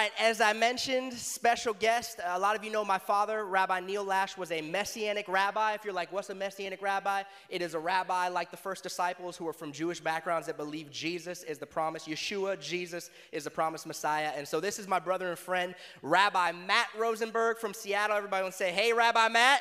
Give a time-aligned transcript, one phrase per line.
[0.00, 2.20] right, as I mentioned, special guest.
[2.24, 5.74] A lot of you know my father, Rabbi Neil Lash, was a messianic rabbi.
[5.74, 7.24] If you're like, what's a messianic rabbi?
[7.50, 10.90] It is a rabbi like the first disciples who are from Jewish backgrounds that believe
[10.90, 14.32] Jesus is the promised Yeshua, Jesus is the promised Messiah.
[14.34, 18.16] And so this is my brother and friend, Rabbi Matt Rosenberg from Seattle.
[18.16, 19.60] Everybody want to say, hey, Rabbi Matt.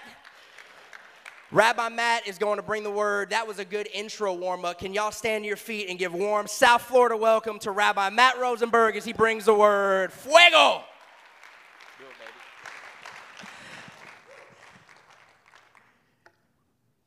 [1.51, 3.31] Rabbi Matt is going to bring the word.
[3.31, 4.77] That was a good intro warm up.
[4.77, 8.37] Can y'all stand to your feet and give warm South Florida welcome to Rabbi Matt
[8.39, 10.13] Rosenberg as he brings the word?
[10.13, 10.83] Fuego!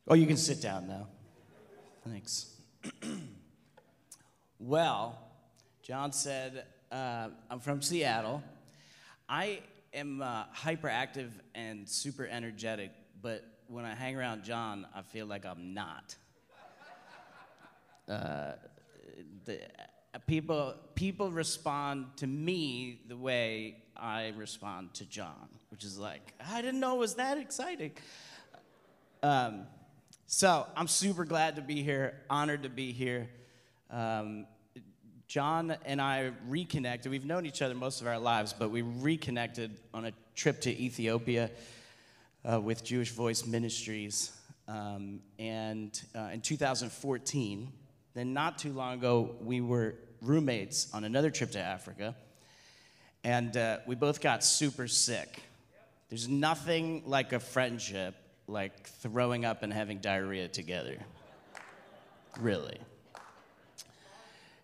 [0.09, 1.07] Oh, you can sit down now.
[2.05, 2.57] Thanks.
[4.59, 5.21] well,
[5.85, 8.43] John said, uh, I'm from Seattle.
[9.29, 9.61] I
[9.95, 12.91] am uh, hyperactive and super energetic,
[13.23, 16.17] but when I hang around John, I feel like I'm not.
[18.09, 18.53] Uh,
[19.45, 19.61] the,
[20.27, 26.63] people, people respond to me the way I respond to John, which is like, I
[26.63, 27.93] didn't know it was that exciting.
[29.23, 29.67] Um,
[30.27, 33.29] so I'm super glad to be here, honored to be here.
[33.91, 34.47] Um,
[35.29, 37.11] John and I reconnected.
[37.11, 40.71] We've known each other most of our lives, but we reconnected on a trip to
[40.71, 41.51] Ethiopia
[42.51, 44.33] uh, with Jewish Voice Ministries.
[44.69, 47.73] Um, and uh, in 2014,
[48.15, 52.15] then not too long ago, we were roommates on another trip to Africa.
[53.25, 55.43] And uh, we both got super sick.
[56.09, 58.15] There's nothing like a friendship
[58.47, 60.99] like throwing up and having diarrhea together.
[62.39, 62.79] Really.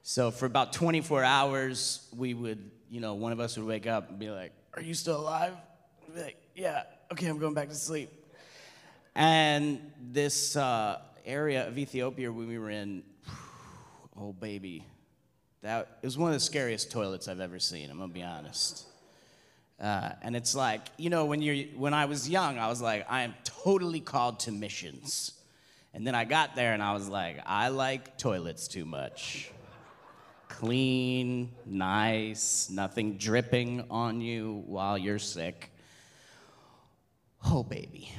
[0.03, 4.11] So for about 24 hours, we would, you know, one of us would wake up
[4.11, 5.53] and be like, Are you still alive?
[6.15, 8.11] Like, Yeah okay, I'm going back to sleep.
[9.15, 9.81] And
[10.13, 13.03] this uh, area of Ethiopia we were in,
[14.17, 14.85] oh baby,
[15.63, 17.91] that it was one of the scariest toilets I've ever seen.
[17.91, 18.85] I'm gonna be honest.
[19.81, 23.07] Uh, and it's like, you know, when you're when I was young, I was like,
[23.09, 25.33] I am totally called to missions.
[25.95, 29.51] And then I got there and I was like, I like toilets too much.
[30.49, 35.73] Clean, nice, nothing dripping on you while you're sick.
[37.45, 38.13] Oh, baby.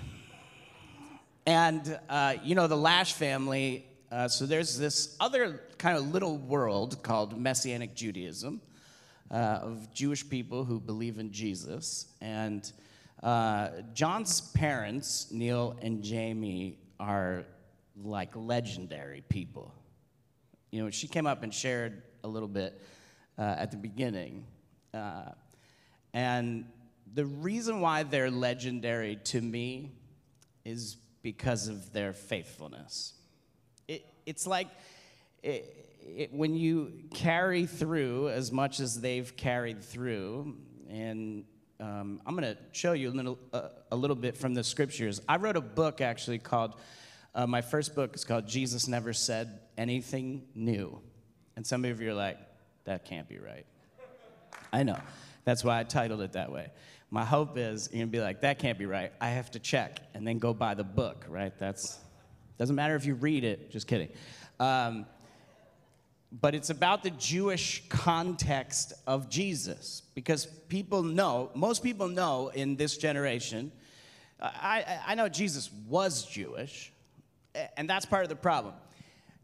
[1.45, 6.37] And, uh, you know, the Lash family, uh, so there's this other kind of little
[6.37, 8.61] world called Messianic Judaism
[9.31, 12.07] uh, of Jewish people who believe in Jesus.
[12.21, 12.71] And
[13.21, 17.45] uh, John's parents, Neil and Jamie, are
[18.03, 19.73] like legendary people.
[20.71, 22.81] You know, she came up and shared a little bit
[23.37, 24.45] uh, at the beginning.
[24.93, 25.31] Uh,
[26.13, 26.65] and
[27.13, 29.91] the reason why they're legendary to me
[30.65, 33.13] is because of their faithfulness.
[33.87, 34.67] It, it's like
[35.43, 40.55] it, it, when you carry through as much as they've carried through,
[40.89, 41.45] and
[41.79, 45.21] um, I'm going to show you a little, uh, a little bit from the scriptures.
[45.27, 46.75] I wrote a book actually called,
[47.33, 50.99] uh, my first book is called Jesus Never Said Anything New.
[51.55, 52.37] And some of you are like,
[52.85, 53.65] that can't be right.
[54.71, 54.99] I know.
[55.45, 56.69] That's why I titled it that way
[57.11, 59.11] my hope is you're gonna be like, that can't be right.
[59.19, 61.57] I have to check and then go buy the book, right?
[61.57, 61.97] That's
[62.57, 63.71] doesn't matter if you read it.
[63.71, 64.09] Just kidding.
[64.59, 65.05] Um,
[66.31, 72.75] but it's about the Jewish context of Jesus because people know, most people know in
[72.75, 73.71] this generation.
[74.41, 76.93] I, I know Jesus was Jewish,
[77.75, 78.75] and that's part of the problem.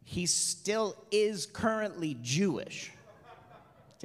[0.03, 2.91] He still is currently Jewish.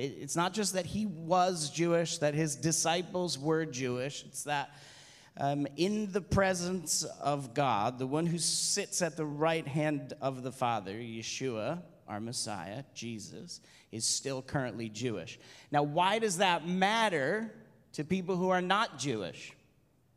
[0.05, 4.25] It's not just that he was Jewish, that his disciples were Jewish.
[4.25, 4.71] It's that
[5.37, 10.43] um, in the presence of God, the one who sits at the right hand of
[10.43, 13.61] the Father, Yeshua, our Messiah, Jesus,
[13.93, 15.39] is still currently Jewish.
[15.71, 17.53] Now, why does that matter
[17.95, 19.53] to people who are not Jewish?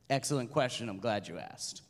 [0.09, 0.89] Excellent question.
[0.89, 1.81] I'm glad you asked.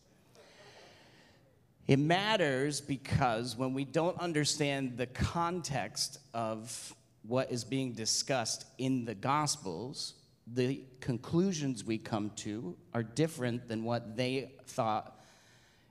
[1.88, 6.96] It matters because when we don't understand the context of
[7.28, 10.16] what is being discussed in the Gospels,
[10.46, 15.20] the conclusions we come to are different than what they thought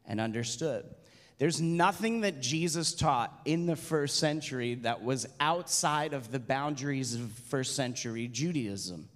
[0.06, 0.84] and understood.
[1.38, 7.14] There's nothing that Jesus taught in the first century that was outside of the boundaries
[7.14, 9.08] of first century Judaism.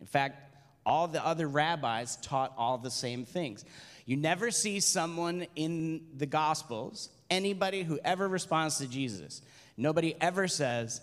[0.00, 0.56] In fact,
[0.86, 3.64] all the other rabbis taught all the same things.
[4.06, 9.40] You never see someone in the Gospels, anybody who ever responds to Jesus,
[9.76, 11.00] nobody ever says,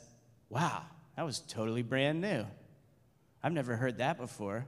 [0.52, 0.84] wow,
[1.16, 2.46] that was totally brand new.
[3.42, 4.66] I've never heard that before.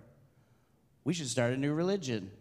[1.03, 2.31] We should start a new religion.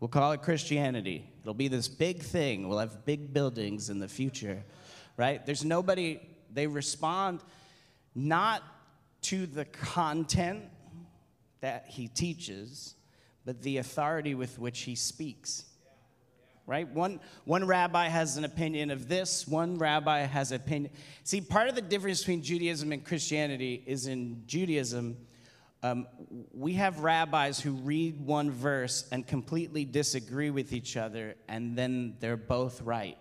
[0.00, 1.24] We'll call it Christianity.
[1.42, 2.68] It'll be this big thing.
[2.68, 4.64] We'll have big buildings in the future,
[5.16, 5.46] right?
[5.46, 6.20] There's nobody,
[6.52, 7.40] they respond
[8.16, 8.62] not
[9.22, 10.64] to the content
[11.60, 12.96] that he teaches,
[13.44, 15.64] but the authority with which he speaks.
[16.66, 16.88] Right?
[16.88, 20.92] One, one rabbi has an opinion of this, one rabbi has an opinion.
[21.22, 25.18] See, part of the difference between Judaism and Christianity is in Judaism,
[25.82, 26.06] um,
[26.54, 32.16] we have rabbis who read one verse and completely disagree with each other, and then
[32.20, 33.18] they're both right.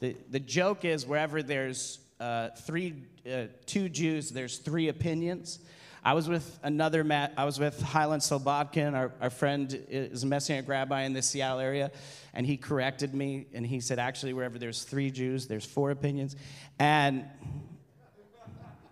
[0.00, 5.60] The, the joke is wherever there's uh, three, uh, two Jews, there's three opinions.
[6.06, 10.26] I was with another, Matt, I was with Highland Slobodkin, our, our friend is a
[10.26, 11.90] Messianic rabbi in the Seattle area,
[12.34, 16.36] and he corrected me, and he said, actually, wherever there's three Jews, there's four opinions.
[16.78, 17.24] And,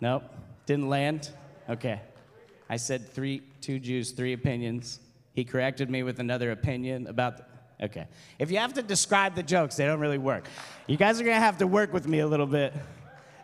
[0.00, 0.22] nope,
[0.64, 1.28] didn't land?
[1.68, 2.00] Okay.
[2.70, 4.98] I said three, two Jews, three opinions.
[5.34, 7.42] He corrected me with another opinion about,
[7.82, 8.06] okay.
[8.38, 10.48] If you have to describe the jokes, they don't really work.
[10.86, 12.72] You guys are gonna have to work with me a little bit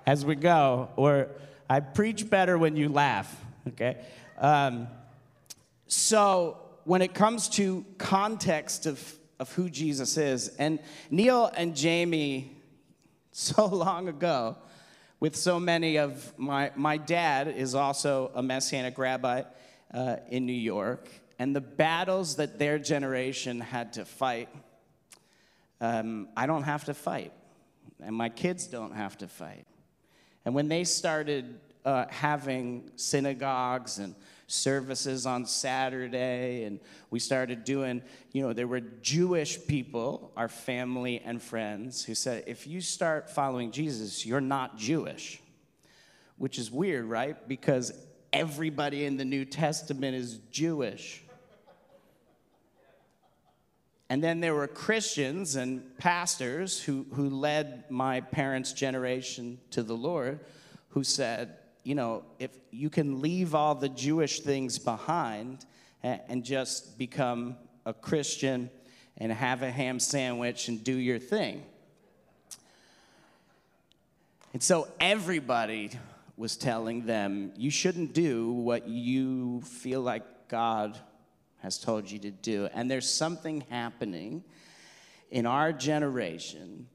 [0.07, 1.29] as we go, or
[1.69, 3.99] I preach better when you laugh okay?
[4.39, 4.89] Um,
[5.87, 10.79] so when it comes to context of, of who Jesus is, and
[11.11, 12.57] Neil and Jamie,
[13.33, 14.57] so long ago,
[15.21, 19.43] with so many of my, my dad is also a Messianic rabbi
[19.93, 24.49] uh, in New York, and the battles that their generation had to fight,
[25.81, 27.33] um, I don't have to fight,
[28.03, 29.67] and my kids don't have to fight.
[30.45, 34.15] And when they started uh, having synagogues and
[34.47, 38.03] services on Saturday, and we started doing,
[38.33, 43.31] you know, there were Jewish people, our family and friends, who said, if you start
[43.31, 45.41] following Jesus, you're not Jewish.
[46.37, 47.49] Which is weird, right?
[47.49, 47.91] Because
[48.35, 51.25] everybody in the New Testament is Jewish.
[54.11, 59.97] And then there were Christians and pastors who, who led my parents' generation to the
[59.97, 60.41] Lord
[60.91, 61.58] who said,
[61.89, 65.65] you know, if you can leave all the Jewish things behind
[66.03, 67.57] and, just become
[67.87, 68.69] a Christian
[69.17, 71.65] and have a ham sandwich and do your thing.
[74.53, 75.93] And so everybody
[76.37, 80.99] was telling them, you shouldn't do what you feel like God
[81.63, 82.69] has told you to do.
[82.75, 84.45] And there's something happening
[85.31, 86.87] in our generation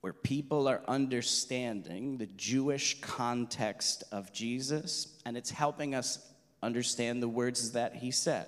[0.00, 6.18] where people are understanding the Jewish context of Jesus, and it's helping us
[6.62, 8.46] understand the words that he said.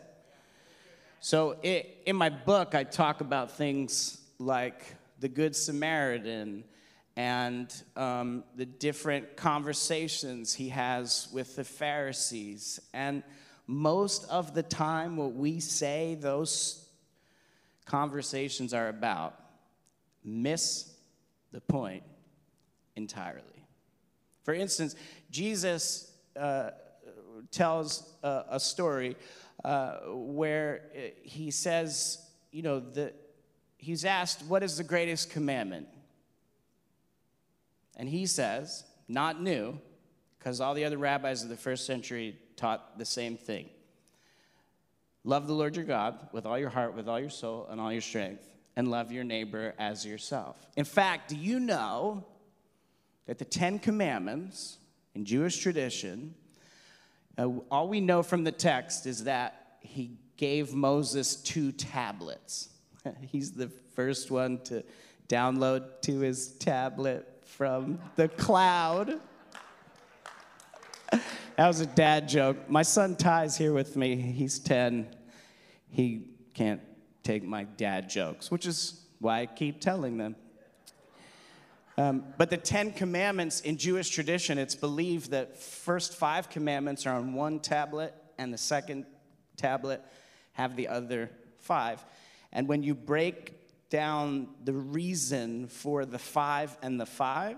[1.20, 4.82] So, it, in my book, I talk about things like
[5.20, 6.64] the Good Samaritan
[7.16, 12.80] and um, the different conversations he has with the Pharisees.
[12.94, 13.22] And
[13.66, 16.88] most of the time, what we say those
[17.84, 19.38] conversations are about
[20.24, 20.91] miss
[21.52, 22.02] the point
[22.96, 23.66] entirely.
[24.42, 24.96] For instance,
[25.30, 26.70] Jesus uh,
[27.50, 29.16] tells a, a story
[29.64, 30.90] uh, where
[31.22, 32.18] he says,
[32.50, 33.12] you know, the,
[33.76, 35.86] he's asked, What is the greatest commandment?
[37.96, 39.78] And he says, Not new,
[40.38, 43.68] because all the other rabbis of the first century taught the same thing.
[45.24, 47.92] Love the Lord your God with all your heart, with all your soul, and all
[47.92, 50.56] your strength and love your neighbor as yourself.
[50.76, 52.24] In fact, do you know
[53.26, 54.78] that the Ten Commandments
[55.14, 56.34] in Jewish tradition,
[57.38, 62.70] uh, all we know from the text is that he gave Moses two tablets.
[63.20, 64.82] He's the first one to
[65.28, 69.20] download to his tablet from the cloud.
[71.58, 72.70] That was a dad joke.
[72.70, 74.16] My son Ty's here with me.
[74.16, 75.14] He's 10.
[75.90, 76.80] He can't
[77.22, 80.36] take my dad jokes, which is why I keep telling them.
[81.98, 87.14] Um, but the Ten Commandments in Jewish tradition, it's believed that first five commandments are
[87.14, 89.04] on one tablet, and the second
[89.56, 90.02] tablet
[90.52, 92.02] have the other five.
[92.52, 93.54] And when you break
[93.90, 97.56] down the reason for the five and the five,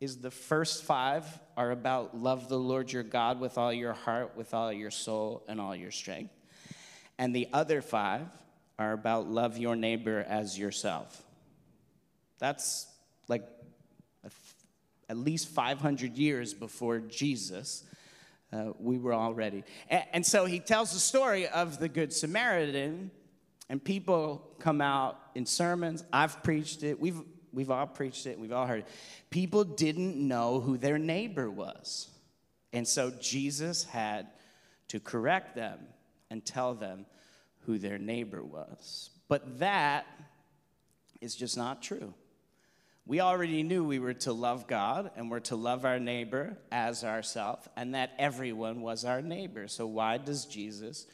[0.00, 4.36] is the first five are about love the Lord your God with all your heart,
[4.36, 6.34] with all your soul, and all your strength.
[7.18, 8.26] And the other five
[8.78, 11.22] are about love your neighbor as yourself.
[12.38, 12.86] That's
[13.28, 13.46] like
[15.08, 17.84] at least 500 years before Jesus.
[18.52, 19.64] Uh, we were already.
[19.88, 23.10] And, and so he tells the story of the Good Samaritan,
[23.68, 26.04] and people come out in sermons.
[26.12, 27.00] I've preached it.
[27.00, 27.20] We've,
[27.52, 28.38] we've all preached it.
[28.38, 28.88] We've all heard it.
[29.30, 32.08] People didn't know who their neighbor was.
[32.72, 34.28] And so Jesus had
[34.88, 35.78] to correct them
[36.30, 37.06] and tell them
[37.66, 39.10] who their neighbor was.
[39.28, 40.06] But that
[41.20, 42.14] is just not true.
[43.06, 47.04] We already knew we were to love God and we're to love our neighbor as
[47.04, 49.68] ourselves, and that everyone was our neighbor.
[49.68, 51.06] So, why does Jesus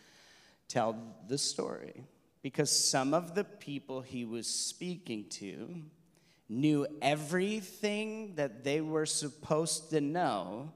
[0.68, 2.04] tell the story?
[2.42, 5.82] Because some of the people he was speaking to
[6.48, 10.72] knew everything that they were supposed to know,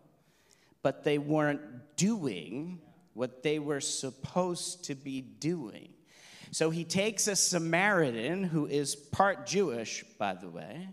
[0.82, 2.80] but they weren't doing
[3.14, 5.88] what they were supposed to be doing.
[6.50, 10.88] So he takes a Samaritan who is part Jewish, by the way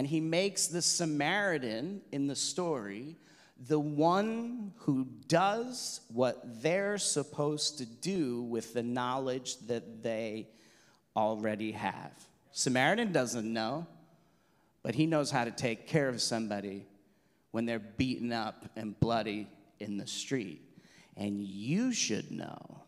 [0.00, 3.16] and he makes the Samaritan in the story
[3.68, 10.48] the one who does what they're supposed to do with the knowledge that they
[11.14, 12.12] already have.
[12.52, 13.86] Samaritan doesn't know,
[14.82, 16.86] but he knows how to take care of somebody
[17.50, 19.46] when they're beaten up and bloody
[19.80, 20.62] in the street.
[21.20, 22.82] And you should know.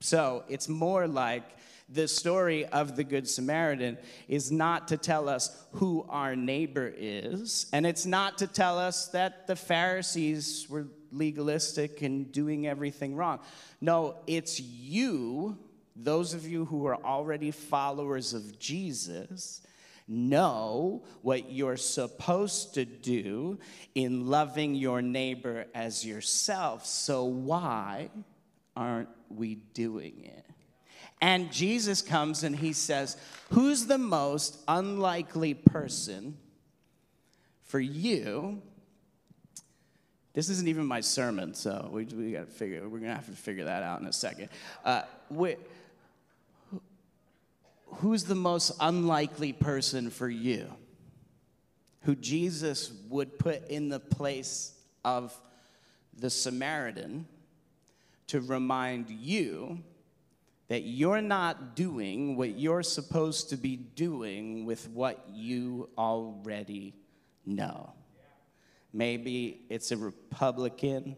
[0.00, 1.44] So it's more like
[1.90, 7.66] the story of the Good Samaritan is not to tell us who our neighbor is,
[7.72, 13.40] and it's not to tell us that the Pharisees were legalistic and doing everything wrong.
[13.80, 15.58] No, it's you,
[15.94, 19.60] those of you who are already followers of Jesus,
[20.10, 23.58] know what you're supposed to do
[23.94, 26.84] in loving your neighbor as yourself.
[26.84, 28.10] So, why
[28.76, 30.44] aren't we doing it?
[31.22, 33.16] And Jesus comes and he says,
[33.50, 36.36] Who's the most unlikely person
[37.62, 38.62] for you?
[40.32, 43.32] This isn't even my sermon, so we, we got to figure, we're to have to
[43.32, 44.48] figure that out in a second.
[44.84, 45.56] Uh, we,
[47.94, 50.66] who's the most unlikely person for you?
[52.02, 54.72] Who Jesus would put in the place
[55.04, 55.38] of
[56.18, 57.26] the Samaritan
[58.28, 59.80] to remind you
[60.68, 66.94] that you're not doing what you're supposed to be doing with what you already
[67.44, 67.92] know.
[68.92, 71.16] Maybe it's a Republican,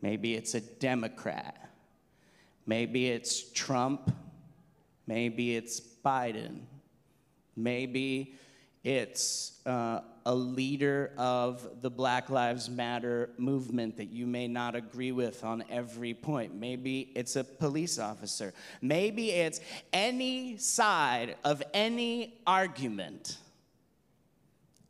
[0.00, 1.70] maybe it's a Democrat,
[2.66, 4.10] maybe it's Trump,
[5.10, 6.60] maybe it's Biden,
[7.56, 8.36] maybe
[8.84, 15.10] it's uh, a leader of the Black Lives Matter movement that you may not agree
[15.10, 16.54] with on every point.
[16.54, 18.54] Maybe it's a police officer.
[18.80, 19.60] Maybe it's
[19.92, 23.36] any side of any argument.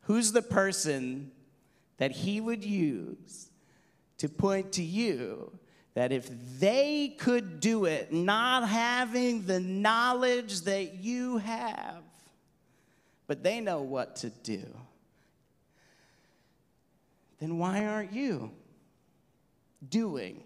[0.01, 1.31] Who's the person
[1.97, 3.49] that he would use
[4.19, 5.51] to point to you
[5.93, 6.29] that if
[6.59, 12.03] they could do it, not having the knowledge that you have,
[13.27, 14.63] but they know what to do.
[17.39, 18.51] Then why aren't you
[19.89, 20.43] doing?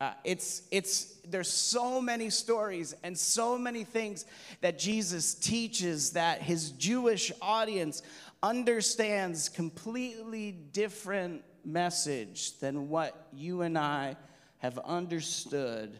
[0.00, 4.24] Uh, it's, it's, there's so many stories and so many things
[4.60, 8.02] that Jesus teaches that his Jewish audience
[8.42, 14.16] understands completely different message than what you and I
[14.58, 15.98] have understood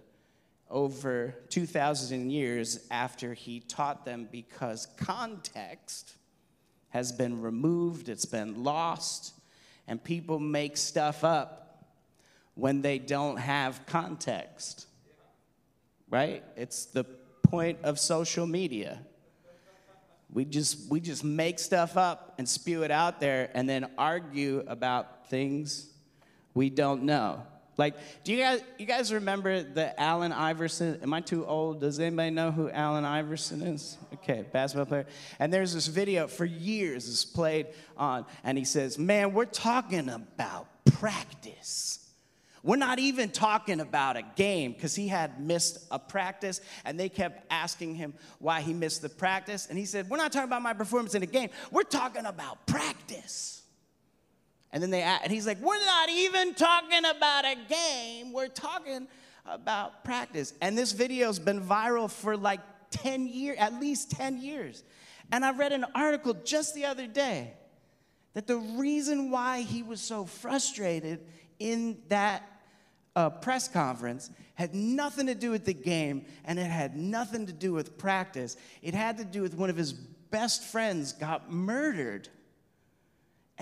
[0.70, 6.16] over 2,000 years after he taught them because context
[6.88, 9.34] has been removed, it's been lost,
[9.86, 11.86] and people make stuff up
[12.54, 14.86] when they don't have context.
[16.10, 16.42] Right?
[16.56, 17.04] It's the
[17.42, 19.00] point of social media.
[20.32, 24.64] We just, we just make stuff up and spew it out there and then argue
[24.66, 25.88] about things
[26.52, 27.42] we don't know.
[27.78, 31.00] Like, do you guys you guys remember the Allen Iverson?
[31.02, 31.80] Am I too old?
[31.80, 33.96] Does anybody know who Allen Iverson is?
[34.12, 35.06] Okay, basketball player.
[35.38, 40.10] And there's this video for years is played on, and he says, Man, we're talking
[40.10, 41.98] about practice.
[42.62, 47.08] We're not even talking about a game because he had missed a practice and they
[47.08, 49.66] kept asking him why he missed the practice.
[49.68, 52.66] And he said, We're not talking about my performance in a game, we're talking about
[52.66, 53.61] practice.
[54.72, 58.32] And then they and he's like, "We're not even talking about a game.
[58.32, 59.06] We're talking
[59.44, 62.60] about practice." And this video's been viral for like
[62.90, 64.82] 10 years, at least 10 years.
[65.30, 67.54] And I read an article just the other day
[68.34, 71.20] that the reason why he was so frustrated
[71.58, 72.42] in that
[73.14, 77.52] uh, press conference had nothing to do with the game and it had nothing to
[77.52, 78.56] do with practice.
[78.82, 82.28] It had to do with one of his best friends got murdered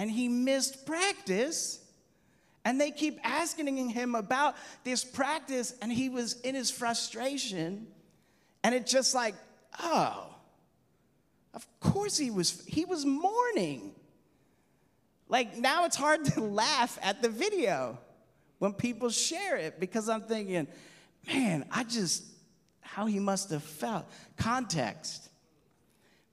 [0.00, 1.78] and he missed practice.
[2.64, 7.86] And they keep asking him about this practice, and he was in his frustration.
[8.64, 9.34] And it's just like,
[9.78, 10.26] oh,
[11.52, 13.92] of course he was, he was mourning.
[15.28, 17.98] Like now it's hard to laugh at the video
[18.58, 20.66] when people share it because I'm thinking,
[21.26, 22.24] man, I just,
[22.80, 24.10] how he must have felt.
[24.38, 25.28] Context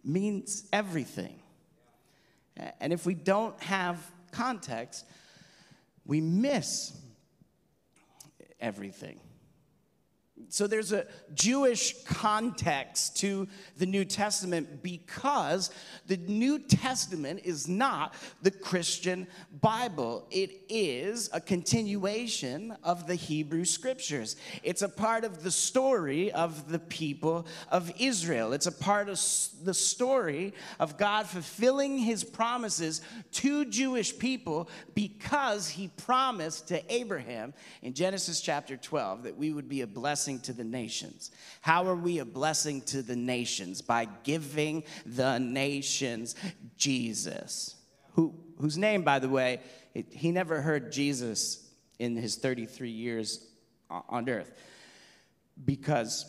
[0.05, 1.41] means everything.
[2.79, 3.99] And if we don't have
[4.31, 5.05] context,
[6.05, 6.95] we miss
[8.59, 9.19] everything.
[10.49, 15.71] So there's a Jewish context to the New Testament because
[16.05, 19.27] the New Testament is not the Christian
[19.59, 20.25] Bible.
[20.31, 24.37] It is a continuation of the Hebrew scriptures.
[24.63, 28.53] It's a part of the story of the people of Israel.
[28.53, 29.19] It's a part of
[29.63, 33.01] the story of God fulfilling his promises
[33.33, 39.67] to Jewish people because he promised to Abraham in Genesis chapter 12 that we would
[39.67, 41.31] be a blessing blessing to the nations.
[41.61, 43.81] How are we a blessing to the nations?
[43.81, 46.35] By giving the nations
[46.75, 47.75] Jesus,
[48.11, 49.61] who, whose name, by the way,
[49.93, 51.65] it, he never heard Jesus
[51.97, 53.47] in his 33 years
[53.89, 54.51] on earth
[55.63, 56.25] because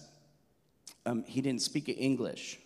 [1.04, 2.60] um, he didn't speak English.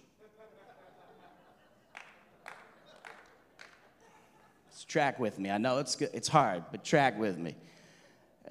[4.86, 5.48] track with me.
[5.48, 7.54] I know it's, good, it's hard, but track with me.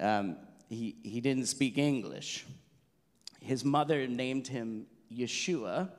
[0.00, 0.36] Um,
[0.68, 2.44] he, he didn't speak English
[3.42, 5.90] his mother named him Yeshua.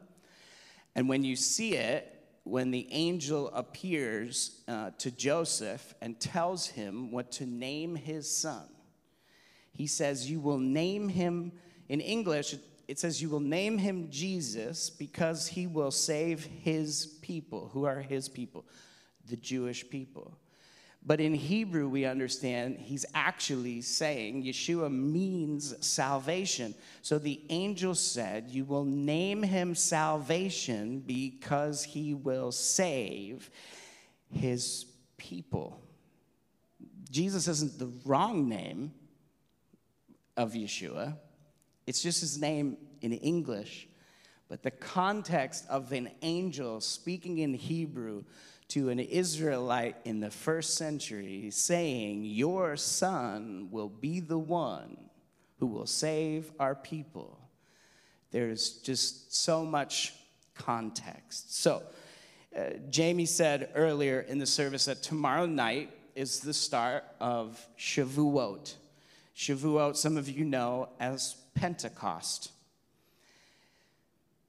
[0.95, 2.09] And when you see it,
[2.43, 8.67] when the angel appears uh, to Joseph and tells him what to name his son,
[9.71, 11.53] he says, You will name him,
[11.89, 12.55] in English,
[12.87, 17.69] it says, You will name him Jesus because he will save his people.
[17.73, 18.65] Who are his people?
[19.25, 20.37] The Jewish people.
[21.05, 26.73] But in Hebrew, we understand he's actually saying Yeshua means salvation.
[27.01, 33.49] So the angel said, You will name him salvation because he will save
[34.31, 34.85] his
[35.17, 35.81] people.
[37.11, 38.93] Jesus isn't the wrong name
[40.37, 41.17] of Yeshua,
[41.85, 43.89] it's just his name in English.
[44.47, 48.23] But the context of an angel speaking in Hebrew
[48.69, 54.97] to an Israelite in the first century saying, Your son will be the one
[55.59, 57.39] who will save our people.
[58.31, 60.13] There's just so much
[60.55, 61.55] context.
[61.61, 61.83] So,
[62.57, 68.75] uh, Jamie said earlier in the service that tomorrow night is the start of Shavuot.
[69.35, 72.51] Shavuot, some of you know as Pentecost.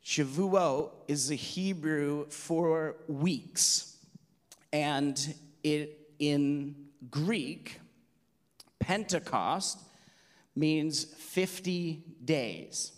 [0.04, 3.93] Shavuot is the Hebrew for weeks.
[4.74, 6.74] And it, in
[7.08, 7.80] Greek,
[8.80, 9.78] Pentecost
[10.56, 12.90] means 50 days.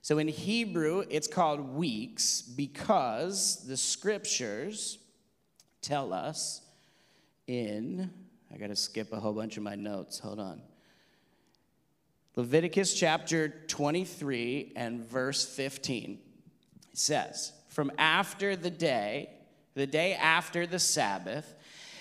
[0.00, 4.98] So in Hebrew, it's called weeks because the scriptures
[5.82, 6.60] tell us
[7.48, 8.12] in,
[8.54, 10.20] I got to skip a whole bunch of my notes.
[10.20, 10.62] Hold on.
[12.36, 16.20] Leviticus chapter 23 and verse 15
[16.92, 19.30] says, From after the day
[19.78, 21.54] the day after the Sabbath,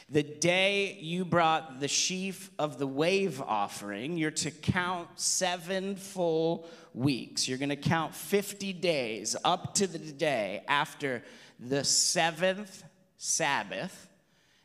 [0.10, 6.68] the day you brought the sheaf of the wave offering, you're to count seven full
[6.96, 7.48] weeks.
[7.48, 11.24] You're going to count 50 days up to the day after
[11.60, 12.84] the seventh
[13.20, 14.08] Sabbath,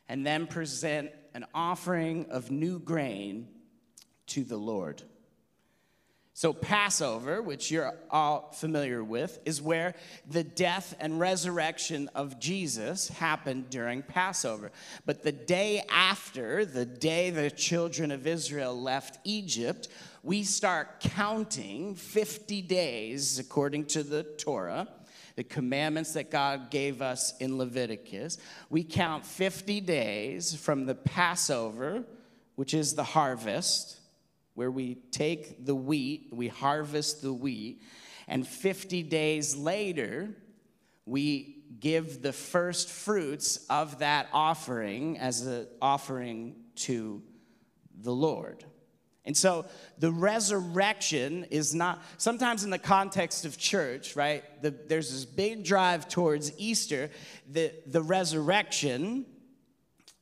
[0.09, 3.47] and then present an offering of new grain
[4.27, 5.03] to the Lord.
[6.35, 9.93] So, Passover, which you're all familiar with, is where
[10.27, 14.71] the death and resurrection of Jesus happened during Passover.
[15.05, 19.89] But the day after, the day the children of Israel left Egypt,
[20.23, 24.87] we start counting 50 days according to the Torah,
[25.35, 28.39] the commandments that God gave us in Leviticus.
[28.71, 32.05] We count 50 days from the Passover,
[32.55, 33.99] which is the harvest
[34.55, 37.81] where we take the wheat, we harvest the wheat,
[38.27, 40.35] and 50 days later,
[41.05, 47.21] we give the first fruits of that offering as an offering to
[47.99, 48.63] the Lord.
[49.25, 49.65] And so
[49.99, 54.43] the resurrection is not, sometimes in the context of church, right?
[54.61, 57.09] The, there's this big drive towards Easter,
[57.49, 59.25] the, the resurrection,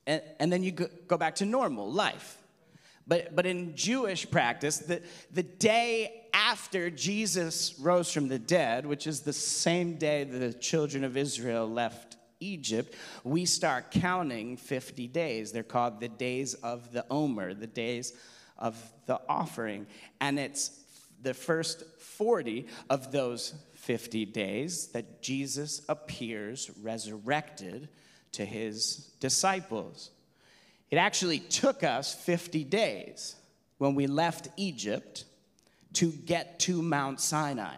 [0.06, 2.41] and, and then you go, go back to normal life.
[3.06, 9.06] But, but in Jewish practice, the, the day after Jesus rose from the dead, which
[9.06, 15.52] is the same day the children of Israel left Egypt, we start counting 50 days.
[15.52, 18.12] They're called the days of the Omer, the days
[18.58, 19.86] of the offering.
[20.20, 20.78] And it's
[21.22, 27.88] the first 40 of those 50 days that Jesus appears resurrected
[28.32, 30.11] to his disciples.
[30.92, 33.34] It actually took us 50 days
[33.78, 35.24] when we left Egypt
[35.94, 37.76] to get to Mount Sinai.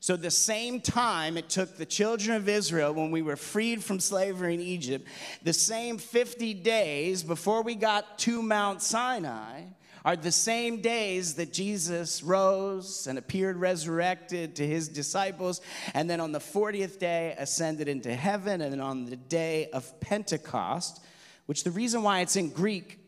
[0.00, 4.00] So, the same time it took the children of Israel when we were freed from
[4.00, 5.06] slavery in Egypt,
[5.44, 9.62] the same 50 days before we got to Mount Sinai,
[10.04, 15.60] are the same days that Jesus rose and appeared resurrected to his disciples,
[15.94, 20.00] and then on the 40th day ascended into heaven, and then on the day of
[20.00, 21.00] Pentecost,
[21.46, 22.98] which the reason why it's in Greek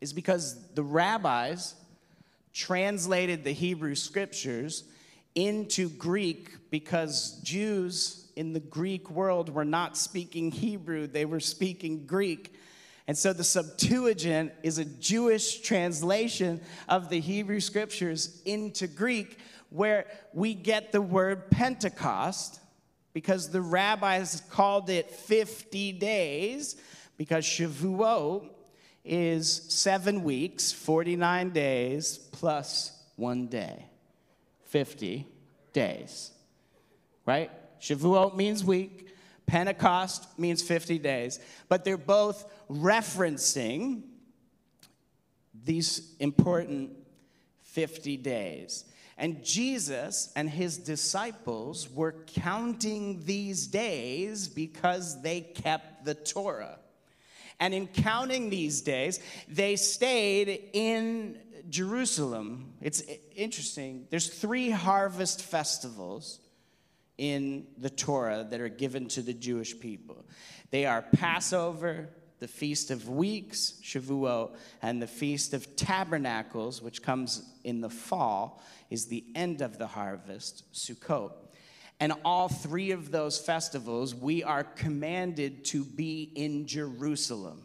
[0.00, 1.74] is because the rabbis
[2.52, 4.84] translated the Hebrew scriptures
[5.34, 12.06] into Greek because Jews in the Greek world were not speaking Hebrew, they were speaking
[12.06, 12.54] Greek.
[13.06, 20.06] And so the Septuagint is a Jewish translation of the Hebrew scriptures into Greek, where
[20.32, 22.60] we get the word Pentecost
[23.12, 26.76] because the rabbis called it 50 days,
[27.16, 28.48] because Shavuot
[29.04, 33.86] is seven weeks, 49 days, plus one day.
[34.64, 35.26] 50
[35.72, 36.32] days,
[37.26, 37.50] right?
[37.80, 39.08] Shavuot means week,
[39.46, 44.02] Pentecost means 50 days, but they're both referencing
[45.64, 46.90] these important
[47.62, 48.84] 50 days.
[49.16, 56.78] And Jesus and his disciples were counting these days because they kept the Torah.
[57.60, 61.38] And in counting these days, they stayed in
[61.70, 62.74] Jerusalem.
[62.80, 63.02] It's
[63.34, 64.06] interesting.
[64.10, 66.40] There's three harvest festivals
[67.16, 70.24] in the Torah that are given to the Jewish people.
[70.70, 77.42] They are Passover, the Feast of Weeks, Shavuot, and the Feast of Tabernacles, which comes
[77.62, 81.32] in the fall, is the end of the harvest, Sukkot.
[82.00, 87.62] And all three of those festivals, we are commanded to be in Jerusalem.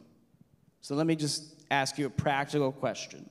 [0.81, 3.29] So let me just ask you a practical question.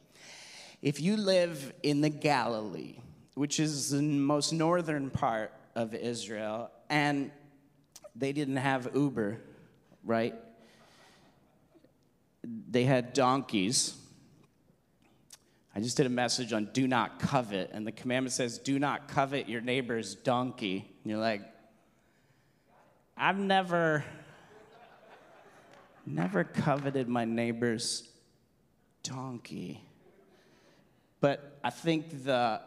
[0.82, 2.96] If you live in the Galilee,
[3.34, 7.30] which is the most northern part of Israel, and
[8.14, 9.40] they didn't have Uber,
[10.04, 10.34] right?
[12.42, 13.96] They had donkeys.
[15.78, 19.06] I just did a message on do not covet, and the commandment says, do not
[19.06, 20.78] covet your neighbor's donkey.
[21.04, 21.42] And you're like,
[23.16, 24.04] I've never,
[26.04, 28.08] never coveted my neighbor's
[29.04, 29.80] donkey.
[31.20, 32.60] But I think the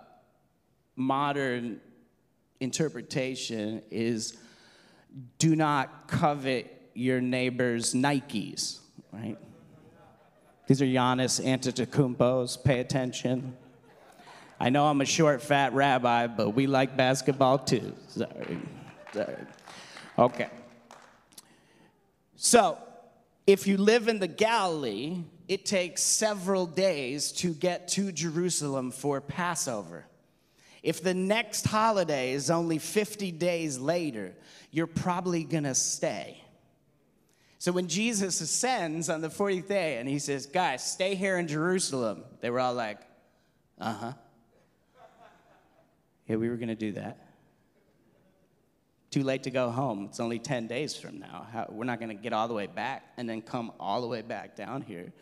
[0.95, 1.81] modern
[2.61, 4.37] interpretation is
[5.37, 8.79] do not covet your neighbor's Nikes,
[9.11, 9.37] right?
[10.67, 12.63] These are Giannis Antetokounmpos.
[12.63, 13.57] Pay attention.
[14.59, 17.95] I know I'm a short, fat rabbi, but we like basketball too.
[18.07, 18.59] Sorry.
[19.11, 19.35] Sorry.
[20.19, 20.49] Okay.
[22.35, 22.77] So,
[23.47, 29.19] if you live in the Galilee, it takes several days to get to Jerusalem for
[29.19, 30.05] Passover.
[30.83, 34.33] If the next holiday is only 50 days later,
[34.71, 36.40] you're probably gonna stay.
[37.61, 41.47] So when Jesus ascends on the 40th day and he says, Guys, stay here in
[41.47, 42.97] Jerusalem, they were all like,
[43.79, 44.13] Uh huh.
[46.25, 47.19] Yeah, we were gonna do that.
[49.11, 50.05] Too late to go home.
[50.05, 51.45] It's only 10 days from now.
[51.51, 54.23] How, we're not gonna get all the way back and then come all the way
[54.23, 55.13] back down here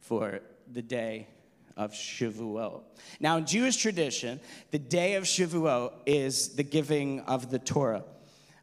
[0.00, 0.40] for
[0.72, 1.28] the day
[1.76, 2.84] of Shavuot.
[3.20, 8.04] Now, in Jewish tradition, the day of Shavuot is the giving of the Torah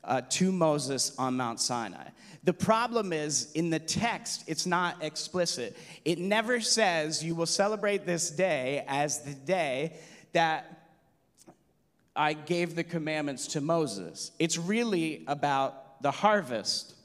[0.03, 2.09] uh, to Moses on Mount Sinai.
[2.43, 5.77] The problem is, in the text, it's not explicit.
[6.05, 9.97] It never says you will celebrate this day as the day
[10.33, 10.91] that
[12.15, 14.31] I gave the commandments to Moses.
[14.39, 16.95] It's really about the harvest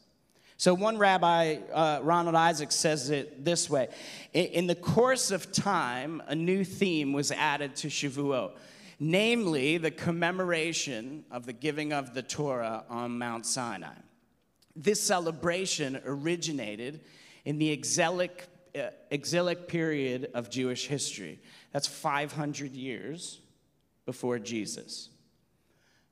[0.57, 3.89] so, one rabbi, uh, Ronald Isaacs, says it this way
[4.33, 8.53] in the course of time, a new theme was added to Shavuot,
[9.05, 13.93] namely the commemoration of the giving of the Torah on Mount Sinai.
[14.75, 17.03] This celebration originated
[17.45, 21.39] in the exilic, uh, exilic period of Jewish history.
[21.71, 23.41] That's 500 years
[24.07, 25.11] before Jesus.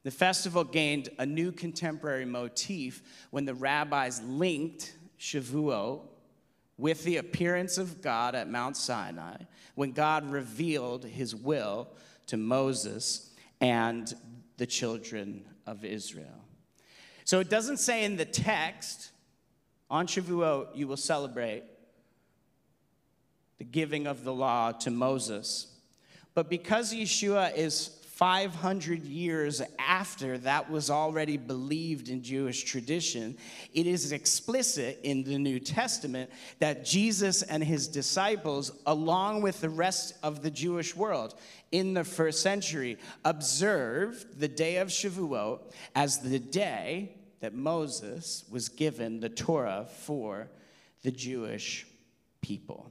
[0.03, 6.03] The festival gained a new contemporary motif when the rabbis linked Shavuot
[6.77, 9.37] with the appearance of God at Mount Sinai,
[9.77, 11.89] when God revealed his will
[12.27, 13.31] to Moses
[13.61, 14.13] and
[14.57, 16.45] the children of Israel.
[17.25, 19.13] So it doesn't say in the text,
[19.91, 21.65] on Shavuot, you will celebrate
[23.59, 25.69] the giving of the law to Moses.
[26.35, 33.37] But because Yeshua is 500 years after that was already believed in Jewish tradition,
[33.75, 36.31] it is explicit in the New Testament
[36.61, 41.35] that Jesus and his disciples, along with the rest of the Jewish world
[41.73, 48.69] in the first century, observed the day of Shavuot as the day that Moses was
[48.69, 50.49] given the Torah for
[51.03, 51.89] the Jewish
[52.41, 52.89] people.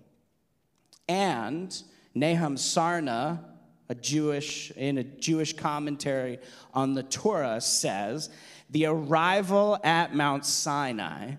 [1.07, 1.73] And
[2.13, 3.45] Nahum Sarna,
[3.91, 6.39] a Jewish, in a Jewish commentary
[6.73, 8.29] on the Torah, says
[8.69, 11.33] the arrival at Mount Sinai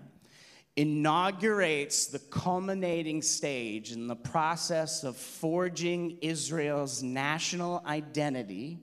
[0.75, 8.79] inaugurates the culminating stage in the process of forging Israel's national identity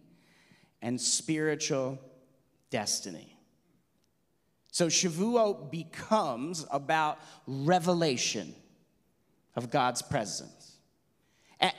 [0.82, 1.96] and spiritual
[2.70, 3.36] destiny.
[4.72, 8.52] So Shavuot becomes about revelation
[9.54, 10.59] of God's presence.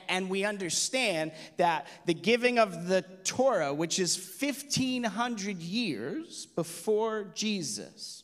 [0.08, 8.24] And we understand that the giving of the Torah, which is 1500 years before Jesus,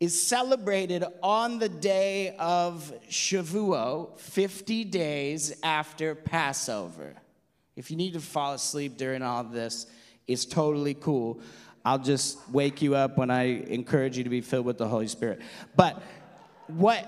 [0.00, 7.14] is celebrated on the day of Shavuot, 50 days after Passover.
[7.76, 9.86] If you need to fall asleep during all this,
[10.26, 11.40] it's totally cool.
[11.84, 15.06] I'll just wake you up when I encourage you to be filled with the Holy
[15.06, 15.40] Spirit.
[15.76, 16.02] But
[16.66, 17.06] what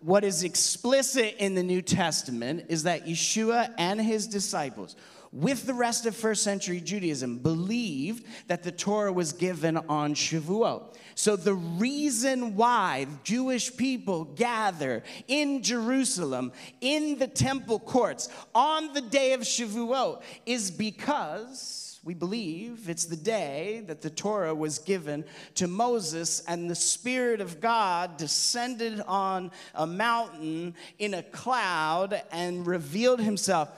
[0.00, 4.96] what is explicit in the New Testament is that Yeshua and his disciples,
[5.32, 10.96] with the rest of first century Judaism, believed that the Torah was given on Shavuot.
[11.14, 19.02] So, the reason why Jewish people gather in Jerusalem, in the temple courts, on the
[19.02, 25.24] day of Shavuot, is because we believe it's the day that the Torah was given
[25.56, 32.66] to Moses, and the Spirit of God descended on a mountain in a cloud and
[32.66, 33.68] revealed himself.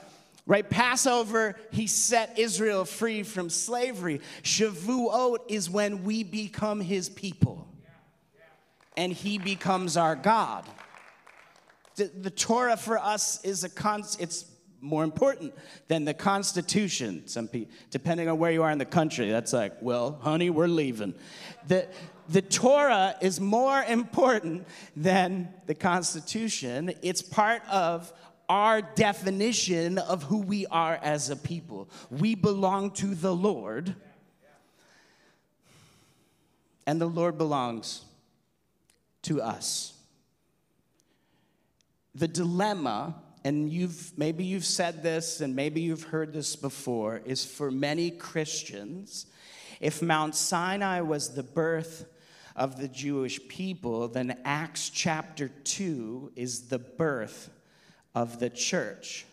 [0.45, 0.69] Right?
[0.69, 4.21] Passover, he set Israel free from slavery.
[4.41, 7.67] Shavuot is when we become his people,
[8.95, 10.65] and he becomes our God.
[11.95, 14.45] The, the Torah for us is a con- it's
[14.83, 15.53] more important
[15.87, 17.25] than the Constitution.
[17.25, 20.67] Some people, depending on where you are in the country, that's like, well, honey, we're
[20.67, 21.15] leaving.
[21.67, 21.87] The,
[22.27, 26.93] the Torah is more important than the Constitution.
[27.01, 28.11] It's part of
[28.49, 31.89] our definition of who we are as a people.
[32.11, 33.95] We belong to the Lord,
[36.85, 38.03] and the Lord belongs
[39.23, 39.93] to us.
[42.13, 47.43] The dilemma and you've maybe you've said this and maybe you've heard this before is
[47.45, 49.25] for many Christians
[49.79, 52.05] if Mount Sinai was the birth
[52.55, 57.49] of the Jewish people then Acts chapter 2 is the birth
[58.15, 59.25] of the church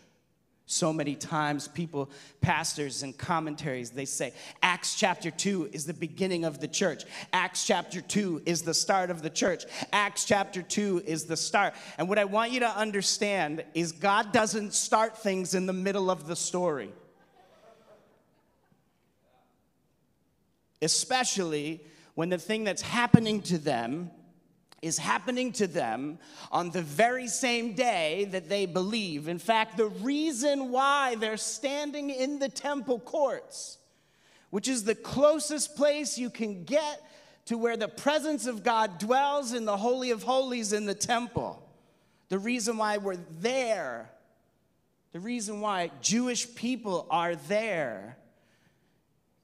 [0.71, 6.45] so many times, people, pastors, and commentaries, they say Acts chapter 2 is the beginning
[6.45, 7.05] of the church.
[7.33, 9.65] Acts chapter 2 is the start of the church.
[9.93, 11.75] Acts chapter 2 is the start.
[11.99, 16.09] And what I want you to understand is God doesn't start things in the middle
[16.09, 16.93] of the story.
[20.81, 24.11] Especially when the thing that's happening to them
[24.83, 26.19] is happening to them
[26.51, 29.29] on the very same day that they believe.
[29.29, 33.79] In fact, the reason why they're standing in the temple courts,
[34.49, 37.03] which is the closest place you can get
[37.47, 41.63] to where the presence of God dwells in the Holy of Holies in the temple,
[42.29, 44.11] the reason why we're there,
[45.13, 48.17] the reason why Jewish people are there,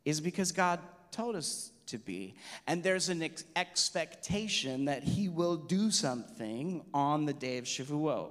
[0.04, 0.78] is because God
[1.10, 2.34] told us to be.
[2.66, 8.30] And there's an ex- expectation that he will do something on the day of Shavuot.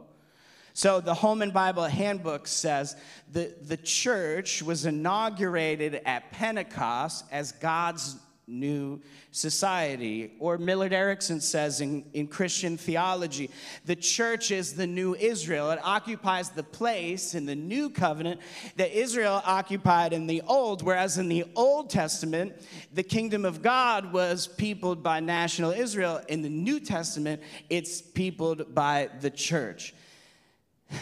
[0.74, 2.98] So the Holman Bible Handbook says
[3.32, 10.34] the, the church was inaugurated at Pentecost as God's new society.
[10.40, 13.50] Or Millard Erickson says in, in Christian theology,
[13.86, 15.72] the church is the new Israel.
[15.72, 18.42] It occupies the place in the new covenant
[18.78, 22.54] that Israel occupied in the old, whereas in the Old Testament,
[22.94, 26.22] the kingdom of God was peopled by national Israel.
[26.28, 29.94] In the New Testament, it's peopled by the church.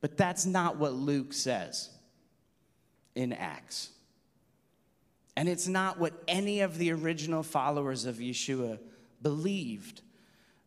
[0.00, 1.88] But that's not what Luke says
[3.14, 3.88] in Acts.
[5.36, 8.78] And it's not what any of the original followers of Yeshua
[9.20, 10.02] believed.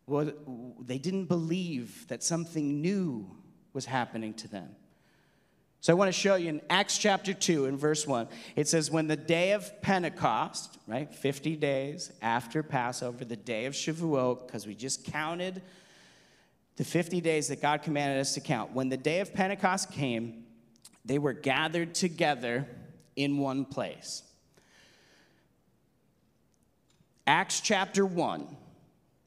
[0.05, 0.31] Well,
[0.79, 3.29] they didn't believe that something new
[3.73, 4.75] was happening to them.
[5.79, 8.27] So I want to show you in Acts chapter 2 in verse 1.
[8.55, 13.73] It says, When the day of Pentecost, right, 50 days after Passover, the day of
[13.73, 15.61] Shavuot, because we just counted
[16.77, 18.73] the 50 days that God commanded us to count.
[18.73, 20.45] When the day of Pentecost came,
[21.05, 22.67] they were gathered together
[23.15, 24.23] in one place.
[27.27, 28.47] Acts chapter 1,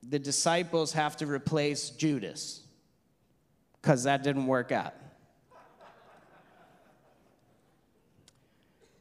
[0.09, 2.63] the disciples have to replace Judas
[3.81, 4.95] because that didn't work out.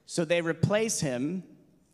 [0.05, 1.43] So they replace him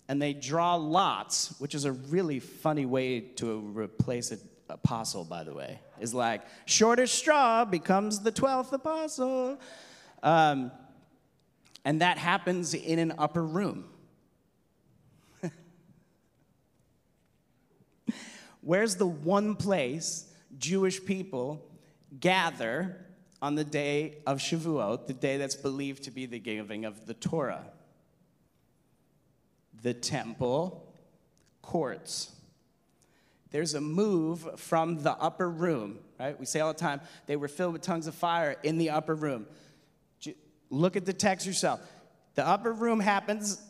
[0.08, 4.40] and they draw lots, which is a really funny way to replace an
[4.70, 5.80] apostle, by the way.
[6.00, 9.60] Is like, shortest straw becomes the 12th apostle.
[10.24, 10.72] Um,
[11.84, 13.86] and that happens in an upper room.
[18.66, 20.26] Where's the one place
[20.58, 21.64] Jewish people
[22.20, 23.06] gather
[23.40, 27.14] on the day of Shavuot, the day that's believed to be the giving of the
[27.14, 27.68] Torah?
[29.84, 30.92] The temple
[31.62, 32.32] courts.
[33.52, 36.38] There's a move from the upper room, right?
[36.40, 39.14] We say all the time, they were filled with tongues of fire in the upper
[39.14, 39.46] room.
[40.72, 41.82] Look at the text yourself.
[42.34, 43.62] The upper room happens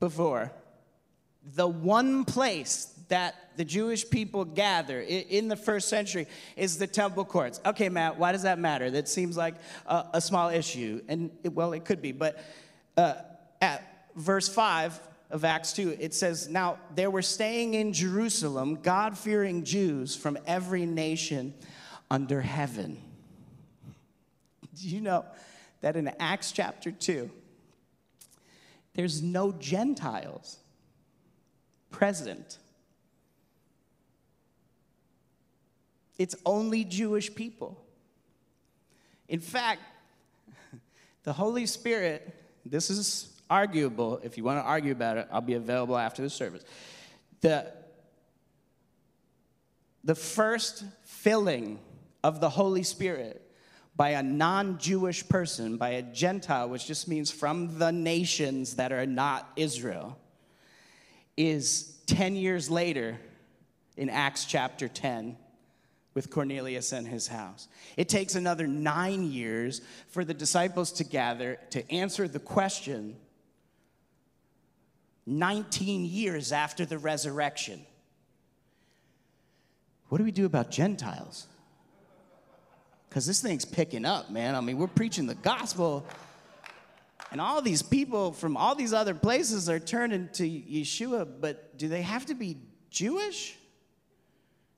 [0.00, 0.50] before.
[1.54, 7.24] The one place that the Jewish people gather in the first century is the temple
[7.24, 7.60] courts.
[7.64, 8.90] Okay, Matt, why does that matter?
[8.90, 9.54] That seems like
[9.86, 11.00] a, a small issue.
[11.08, 12.12] And it, well, it could be.
[12.12, 12.38] But
[12.96, 13.14] uh,
[13.60, 19.16] at verse 5 of Acts 2, it says, Now there were staying in Jerusalem God
[19.16, 21.54] fearing Jews from every nation
[22.10, 23.00] under heaven.
[24.74, 25.24] Do you know
[25.80, 27.30] that in Acts chapter 2,
[28.94, 30.58] there's no Gentiles
[31.90, 32.58] present?
[36.18, 37.82] It's only Jewish people.
[39.28, 39.80] In fact,
[41.24, 44.20] the Holy Spirit, this is arguable.
[44.22, 46.64] If you want to argue about it, I'll be available after the service.
[47.40, 47.72] The,
[50.04, 51.78] the first filling
[52.24, 53.42] of the Holy Spirit
[53.96, 58.92] by a non Jewish person, by a Gentile, which just means from the nations that
[58.92, 60.18] are not Israel,
[61.36, 63.18] is 10 years later
[63.96, 65.36] in Acts chapter 10
[66.16, 67.68] with Cornelius and his house.
[67.96, 73.16] It takes another nine years for the disciples to gather to answer the question
[75.26, 77.86] 19 years after the resurrection.
[80.08, 81.46] What do we do about Gentiles?
[83.16, 84.54] because this thing's picking up, man.
[84.54, 86.04] I mean, we're preaching the gospel,
[87.32, 91.88] and all these people from all these other places are turning to Yeshua, but do
[91.88, 92.58] they have to be
[92.90, 93.56] Jewish?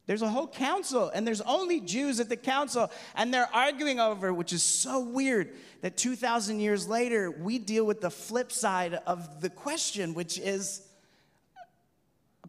[0.09, 4.33] There's a whole council, and there's only Jews at the council, and they're arguing over,
[4.33, 5.51] which is so weird
[5.83, 10.81] that 2,000 years later, we deal with the flip side of the question, which is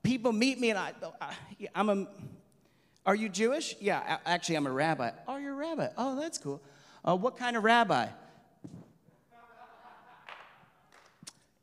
[0.04, 0.94] people meet me, and I,
[1.76, 2.08] I'm a
[3.06, 3.76] are you Jewish?
[3.82, 5.12] Yeah, actually, I'm a rabbi.
[5.28, 5.88] Oh, you're a rabbi.
[5.98, 6.62] Oh, that's cool.
[7.04, 8.08] Uh, what kind of rabbi?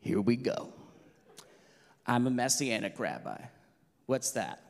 [0.00, 0.74] Here we go.
[2.06, 3.44] I'm a messianic rabbi.
[4.04, 4.65] What's that?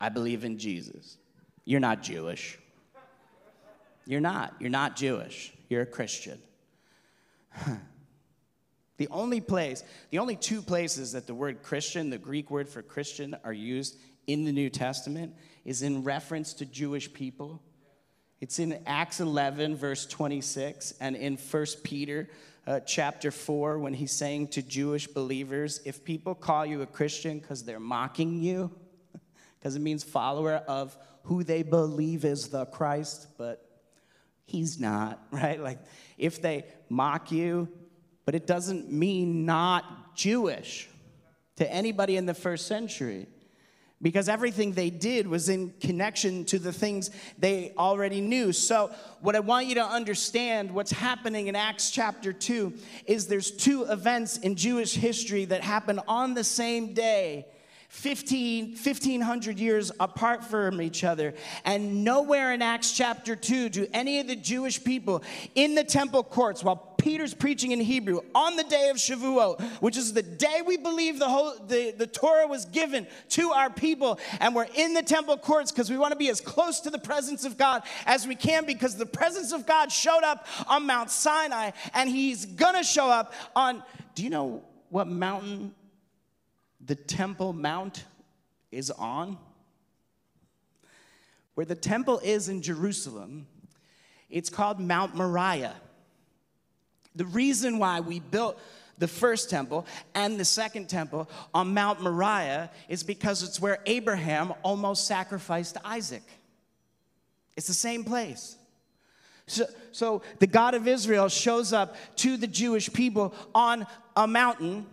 [0.00, 1.18] I believe in Jesus.
[1.64, 2.58] You're not Jewish.
[4.06, 4.54] You're not.
[4.58, 5.52] You're not Jewish.
[5.68, 6.40] You're a Christian.
[8.96, 12.82] the only place, the only two places that the word Christian, the Greek word for
[12.82, 15.34] Christian, are used in the New Testament
[15.64, 17.62] is in reference to Jewish people.
[18.40, 22.28] It's in Acts 11, verse 26, and in 1 Peter
[22.66, 27.38] uh, chapter 4, when he's saying to Jewish believers, if people call you a Christian
[27.38, 28.70] because they're mocking you,
[29.60, 33.64] because it means follower of who they believe is the Christ, but
[34.46, 35.60] he's not, right?
[35.60, 35.78] Like,
[36.18, 37.68] if they mock you,
[38.24, 40.88] but it doesn't mean not Jewish
[41.56, 43.26] to anybody in the first century
[44.02, 48.52] because everything they did was in connection to the things they already knew.
[48.52, 52.72] So, what I want you to understand, what's happening in Acts chapter 2,
[53.06, 57.46] is there's two events in Jewish history that happen on the same day.
[57.90, 61.34] 15, 1500 years apart from each other.
[61.64, 65.24] And nowhere in Acts chapter 2 do any of the Jewish people
[65.56, 69.96] in the temple courts, while Peter's preaching in Hebrew on the day of Shavuot, which
[69.96, 74.20] is the day we believe the, whole, the, the Torah was given to our people.
[74.38, 76.98] And we're in the temple courts because we want to be as close to the
[76.98, 81.10] presence of God as we can because the presence of God showed up on Mount
[81.10, 83.82] Sinai and he's going to show up on,
[84.14, 85.74] do you know what mountain
[86.84, 88.04] the Temple Mount
[88.70, 89.38] is on?
[91.54, 93.46] Where the temple is in Jerusalem,
[94.30, 95.74] it's called Mount Moriah.
[97.14, 98.58] The reason why we built
[98.98, 104.54] the first temple and the second temple on Mount Moriah is because it's where Abraham
[104.62, 106.22] almost sacrificed Isaac.
[107.56, 108.56] It's the same place.
[109.46, 114.86] So, so the God of Israel shows up to the Jewish people on a mountain,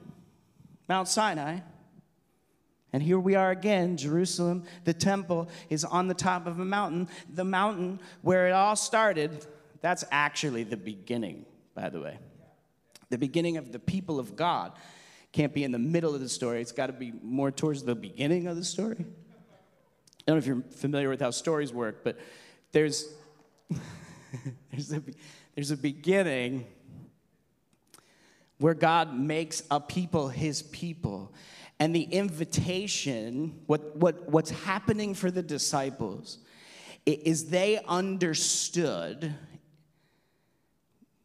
[0.89, 1.59] Mount Sinai.
[2.97, 7.07] And here we are again, Jerusalem, the temple is on the top of a mountain.
[7.31, 9.45] The mountain where it all started,
[9.81, 11.45] that's actually the beginning,
[11.75, 12.17] by the way.
[13.11, 14.71] The beginning of the people of God
[15.31, 17.93] can't be in the middle of the story, it's got to be more towards the
[17.93, 18.97] beginning of the story.
[18.97, 19.03] I
[20.25, 22.17] don't know if you're familiar with how stories work, but
[22.71, 23.13] there's,
[24.71, 25.03] there's, a,
[25.53, 26.65] there's a beginning
[28.57, 31.31] where God makes a people his people.
[31.80, 36.39] And the invitation, what, what, what's happening for the disciples,
[37.05, 39.34] is they understood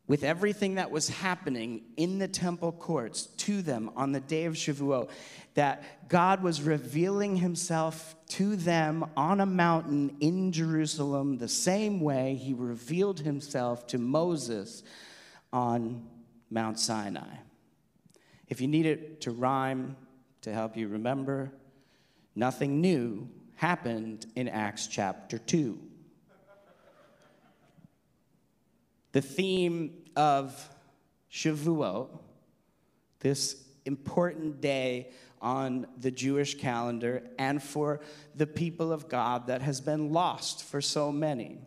[0.06, 4.54] with everything that was happening in the temple courts to them on the day of
[4.54, 5.08] Shavuot,
[5.54, 12.34] that God was revealing himself to them on a mountain in Jerusalem the same way
[12.34, 14.82] he revealed himself to Moses
[15.50, 16.06] on
[16.50, 17.36] Mount Sinai.
[18.48, 19.96] If you need it to rhyme
[20.42, 21.52] to help you remember,
[22.34, 25.78] nothing new happened in Acts chapter 2.
[29.12, 30.68] The theme of
[31.30, 32.08] Shavuot,
[33.20, 38.00] this important day on the Jewish calendar and for
[38.34, 41.58] the people of God that has been lost for so many,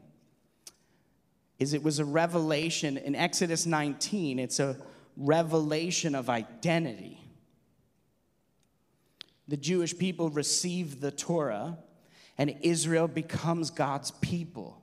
[1.59, 4.77] is it was a revelation in Exodus 19, it's a
[5.15, 7.24] revelation of identity.
[9.47, 11.77] The Jewish people receive the Torah,
[12.37, 14.81] and Israel becomes God's people.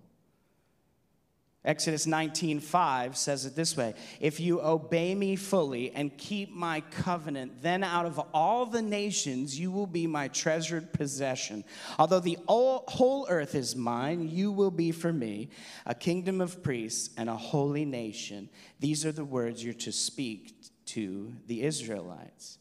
[1.65, 7.63] Exodus 19:5 says it this way, "If you obey me fully and keep my covenant,
[7.63, 11.63] then out of all the nations you will be my treasured possession.
[12.01, 15.51] Although the whole earth is mine, you will be for me
[15.87, 18.49] a kingdom of priests and a holy nation."
[18.81, 20.57] These are the words you're to speak
[20.87, 22.59] to the Israelites.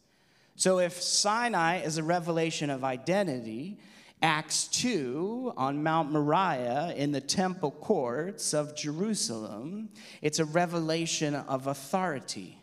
[0.61, 3.79] So if Sinai is a revelation of identity,
[4.21, 9.89] Acts 2 on Mount Moriah in the temple courts of Jerusalem,
[10.21, 12.59] it's a revelation of authority.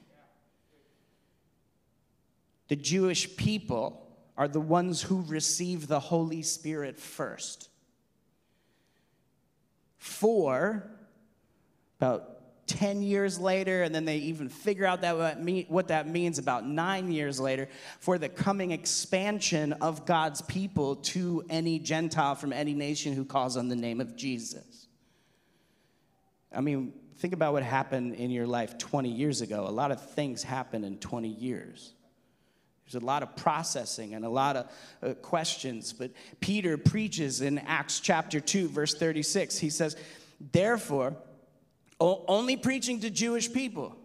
[2.68, 7.68] The Jewish people are the ones who receive the Holy Spirit first.
[9.96, 10.88] For
[11.98, 12.37] about
[12.68, 17.10] 10 years later, and then they even figure out that what that means about nine
[17.10, 23.14] years later for the coming expansion of God's people to any Gentile from any nation
[23.14, 24.86] who calls on the name of Jesus.
[26.52, 29.66] I mean, think about what happened in your life 20 years ago.
[29.66, 31.92] A lot of things happen in 20 years.
[32.84, 34.70] There's a lot of processing and a lot of
[35.02, 35.92] uh, questions.
[35.92, 36.10] But
[36.40, 39.58] Peter preaches in Acts chapter 2, verse 36.
[39.58, 39.96] He says,
[40.52, 41.16] Therefore,
[42.00, 43.96] only preaching to Jewish people.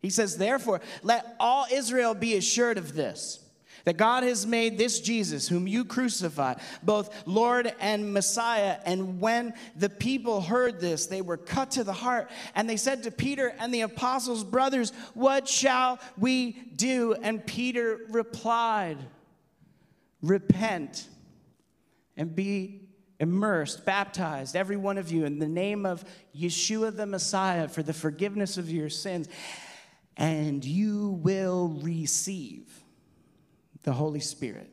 [0.00, 3.44] He says, Therefore, let all Israel be assured of this
[3.84, 8.76] that God has made this Jesus, whom you crucified, both Lord and Messiah.
[8.84, 12.30] And when the people heard this, they were cut to the heart.
[12.54, 17.14] And they said to Peter and the apostles, Brothers, what shall we do?
[17.14, 18.98] And Peter replied,
[20.20, 21.08] Repent
[22.14, 22.87] and be
[23.20, 26.04] immersed, baptized, every one of you, in the name of
[26.36, 29.28] Yeshua the Messiah for the forgiveness of your sins,
[30.16, 32.68] and you will receive
[33.82, 34.70] the Holy Spirit.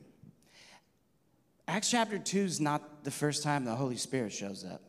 [1.68, 4.82] Acts chapter 2 is not the first time the Holy Spirit shows up.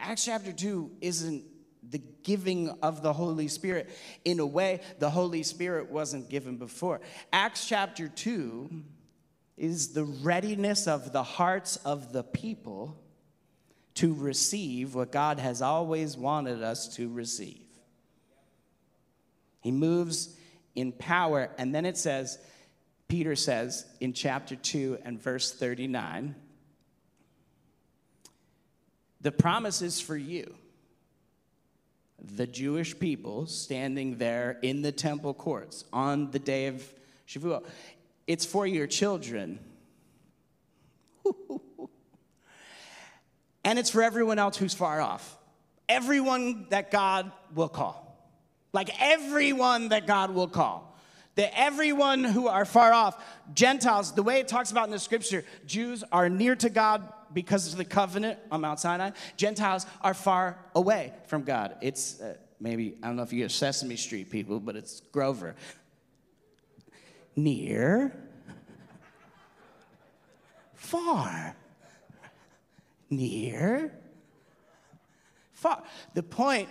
[0.00, 1.44] Acts chapter 2 isn't
[1.88, 3.88] the giving of the Holy Spirit.
[4.24, 7.00] In a way, the Holy Spirit wasn't given before.
[7.32, 8.82] Acts chapter 2
[9.56, 13.00] is the readiness of the hearts of the people
[13.94, 17.62] to receive what God has always wanted us to receive.
[19.62, 20.36] He moves
[20.74, 22.38] in power, and then it says,
[23.08, 26.34] Peter says in chapter 2 and verse 39,
[29.20, 30.54] the promise is for you.
[32.20, 36.92] The Jewish people standing there in the temple courts on the day of
[37.26, 37.64] Shavuot.
[38.26, 39.58] It's for your children.
[43.64, 45.36] and it's for everyone else who's far off.
[45.88, 48.02] Everyone that God will call.
[48.72, 50.98] Like everyone that God will call.
[51.36, 53.22] That everyone who are far off,
[53.54, 57.70] Gentiles, the way it talks about in the scripture, Jews are near to God because
[57.70, 59.10] of the covenant on Mount Sinai.
[59.36, 61.76] Gentiles are far away from God.
[61.82, 65.54] It's uh, maybe, I don't know if you get Sesame Street people, but it's Grover
[67.36, 68.16] near,
[70.74, 71.54] far,
[73.10, 73.92] near,
[75.52, 75.82] far.
[76.14, 76.68] The point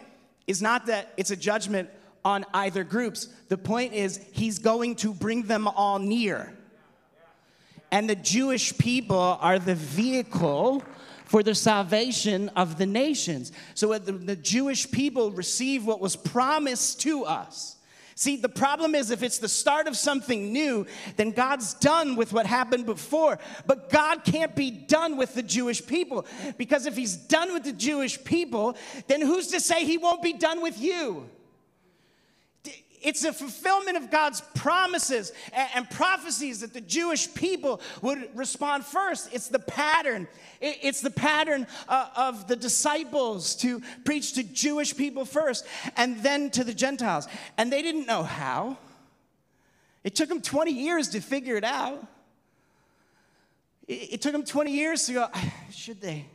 [0.47, 1.89] is not that it's a judgment
[2.24, 3.28] on either groups.
[3.49, 6.53] The point is he's going to bring them all near.
[7.91, 10.84] And the Jewish people are the vehicle
[11.26, 13.51] for the salvation of the nations.
[13.74, 17.78] So the, the Jewish people receive what was promised to us.
[18.18, 20.86] See, the problem is if it's the start of something new,
[21.18, 23.38] then God's done with what happened before.
[23.68, 26.26] But God can't be done with the Jewish people
[26.57, 30.32] because if He's done with the Jewish people, then who's to say He won't be
[30.32, 31.30] done with you?
[33.06, 39.30] It's a fulfillment of God's promises and, prophecies that the Jewish people would respond first.
[39.32, 40.28] It's the pattern.
[40.60, 46.49] It's the pattern uh, of the disciples to preach to Jewish people first and then
[46.51, 47.28] to the Gentiles.
[47.60, 48.78] And they didn't know how.
[50.03, 52.03] It took them 20 years to figure it out.
[53.88, 55.28] It took them 20 years to go,
[55.72, 56.26] should they?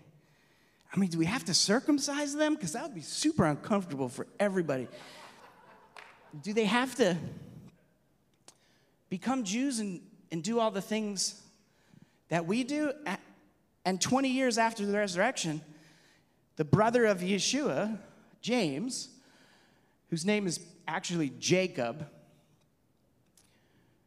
[0.95, 2.55] I mean, do we have to circumcise them?
[2.55, 4.87] Because that would be super uncomfortable for everybody
[6.43, 7.17] do they have to
[9.09, 10.01] become Jews and,
[10.31, 11.41] and do all the things
[12.29, 12.93] that we do?
[13.85, 15.63] And 20 years after the resurrection,
[16.57, 17.99] the brother of Yeshua,
[18.41, 19.09] James,
[20.11, 22.07] whose name is actually Jacob,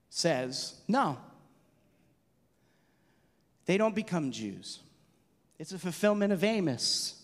[0.10, 1.18] says, No,
[3.66, 4.80] they don't become Jews.
[5.58, 7.22] It's a fulfillment of Amos,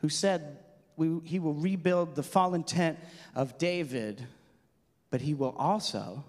[0.00, 0.58] who said,
[1.02, 2.98] we, he will rebuild the fallen tent
[3.34, 4.24] of David,
[5.10, 6.22] but he will also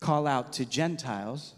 [0.00, 1.54] call out to Gentiles,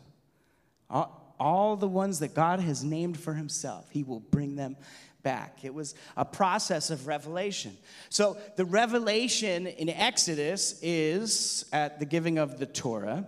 [0.88, 3.88] all, all the ones that God has named for himself.
[3.90, 4.76] He will bring them
[5.22, 5.58] back.
[5.62, 7.76] It was a process of revelation.
[8.08, 13.24] So the revelation in Exodus is, at the giving of the Torah,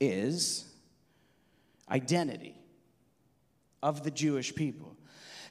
[0.00, 0.64] is
[1.90, 2.54] identity
[3.82, 4.91] of the Jewish people.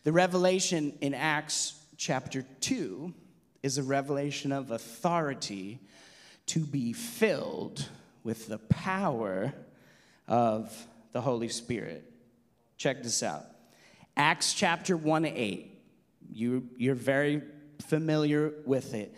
[0.03, 3.13] The revelation in Acts chapter 2
[3.61, 5.79] is a revelation of authority
[6.47, 7.87] to be filled
[8.23, 9.53] with the power
[10.27, 10.75] of
[11.11, 12.11] the Holy Spirit.
[12.77, 13.45] Check this out
[14.17, 15.79] Acts chapter 1 8.
[16.33, 17.43] You, you're very
[17.87, 19.15] familiar with it.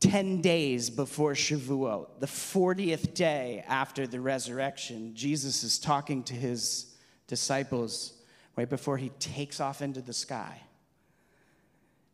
[0.00, 6.96] 10 days before Shavuot, the 40th day after the resurrection, Jesus is talking to his
[7.28, 8.17] disciples
[8.58, 10.60] right before he takes off into the sky.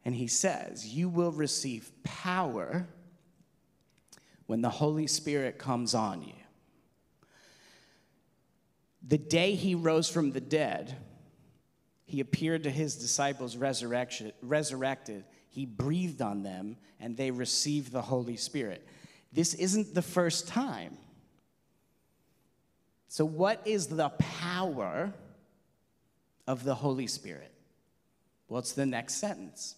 [0.05, 2.87] And he says, You will receive power
[4.45, 6.35] when the Holy Spirit comes on you.
[9.09, 10.95] The day he rose from the dead,
[12.05, 15.25] he appeared to his disciples resurrected.
[15.49, 18.87] He breathed on them, and they received the Holy Spirit.
[19.33, 20.99] This isn't the first time.
[23.09, 25.15] So, what is the power
[26.47, 27.53] of the Holy Spirit?
[28.47, 29.77] What's the next sentence?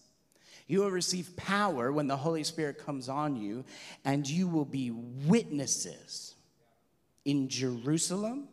[0.67, 3.65] You will receive power when the Holy Spirit comes on you,
[4.05, 6.35] and you will be witnesses
[7.25, 8.49] in Jerusalem,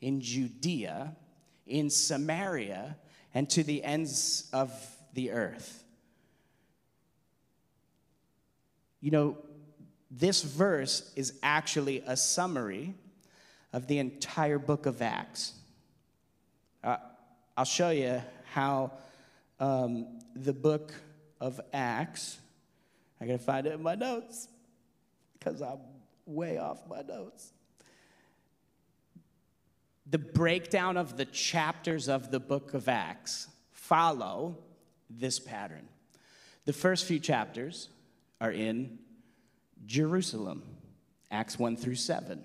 [0.00, 1.16] in Judea,
[1.66, 2.96] in Samaria,
[3.34, 4.72] and to the ends of
[5.14, 5.84] the earth.
[9.00, 9.38] You know,
[10.10, 12.94] this verse is actually a summary
[13.72, 15.54] of the entire book of Acts.
[17.60, 18.22] I'll show you
[18.54, 18.90] how
[19.58, 20.94] um, the book
[21.42, 22.38] of Acts,
[23.20, 24.48] I gotta find it in my notes
[25.34, 25.80] because I'm
[26.24, 27.52] way off my notes.
[30.06, 34.56] The breakdown of the chapters of the book of Acts follow
[35.10, 35.86] this pattern.
[36.64, 37.90] The first few chapters
[38.40, 39.00] are in
[39.84, 40.62] Jerusalem,
[41.30, 42.42] Acts 1 through 7.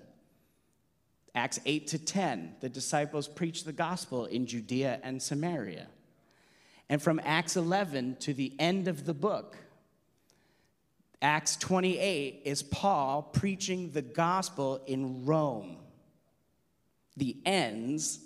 [1.36, 5.86] Acts 8 to 10, the disciples preach the gospel in Judea and Samaria.
[6.88, 9.58] And from Acts 11 to the end of the book,
[11.20, 15.76] Acts 28 is Paul preaching the gospel in Rome,
[17.18, 18.18] the ends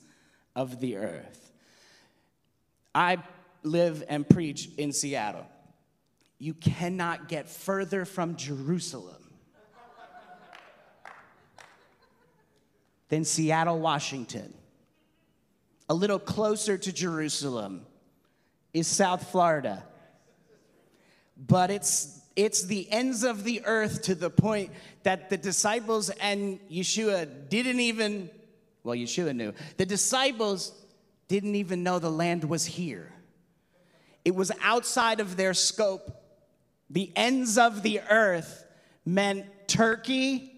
[0.55, 1.51] of the earth.
[2.95, 3.19] I
[3.65, 5.47] live and preach in Seattle.
[6.39, 9.20] You cannot get further from Jerusalem
[13.11, 14.55] than Seattle, Washington.
[15.91, 17.85] A little closer to Jerusalem
[18.73, 19.85] is South Florida.
[21.37, 24.71] But it's, it's the ends of the earth to the point
[25.03, 28.31] that the disciples and Yeshua didn't even,
[28.85, 30.73] well, Yeshua knew, the disciples
[31.27, 33.13] didn't even know the land was here.
[34.25, 36.17] It was outside of their scope.
[36.91, 38.65] The ends of the earth
[39.05, 40.53] meant Turkey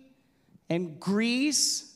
[0.68, 1.91] and Greece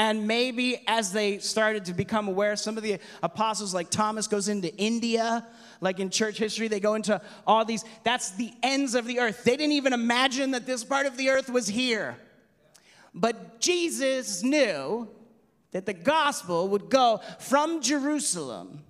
[0.00, 4.48] And maybe as they started to become aware, some of the apostles, like Thomas, goes
[4.48, 5.46] into India.
[5.82, 7.84] Like in church history, they go into all these.
[8.02, 9.44] That's the ends of the earth.
[9.44, 12.16] They didn't even imagine that this part of the earth was here.
[13.12, 15.06] But Jesus knew
[15.72, 18.82] that the gospel would go from Jerusalem,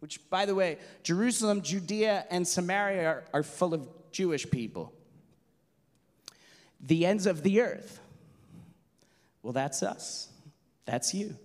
[0.00, 4.92] which, by the way, Jerusalem, Judea, and Samaria are, are full of Jewish people,
[6.80, 7.98] the ends of the earth.
[9.42, 10.28] Well, that's us.
[10.86, 11.36] That's you.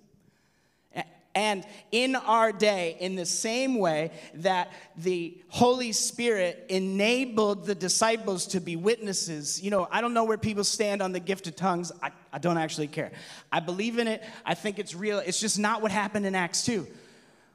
[1.36, 8.48] And in our day, in the same way that the Holy Spirit enabled the disciples
[8.48, 11.56] to be witnesses, you know, I don't know where people stand on the gift of
[11.56, 11.92] tongues.
[12.02, 13.12] I, I don't actually care.
[13.52, 15.20] I believe in it, I think it's real.
[15.20, 16.86] It's just not what happened in Acts 2.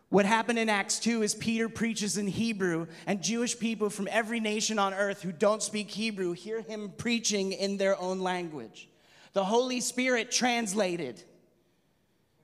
[0.08, 4.38] What happened in Acts 2 is Peter preaches in Hebrew, and Jewish people from every
[4.38, 8.88] nation on earth who don't speak Hebrew hear him preaching in their own language.
[9.32, 11.22] The Holy Spirit translated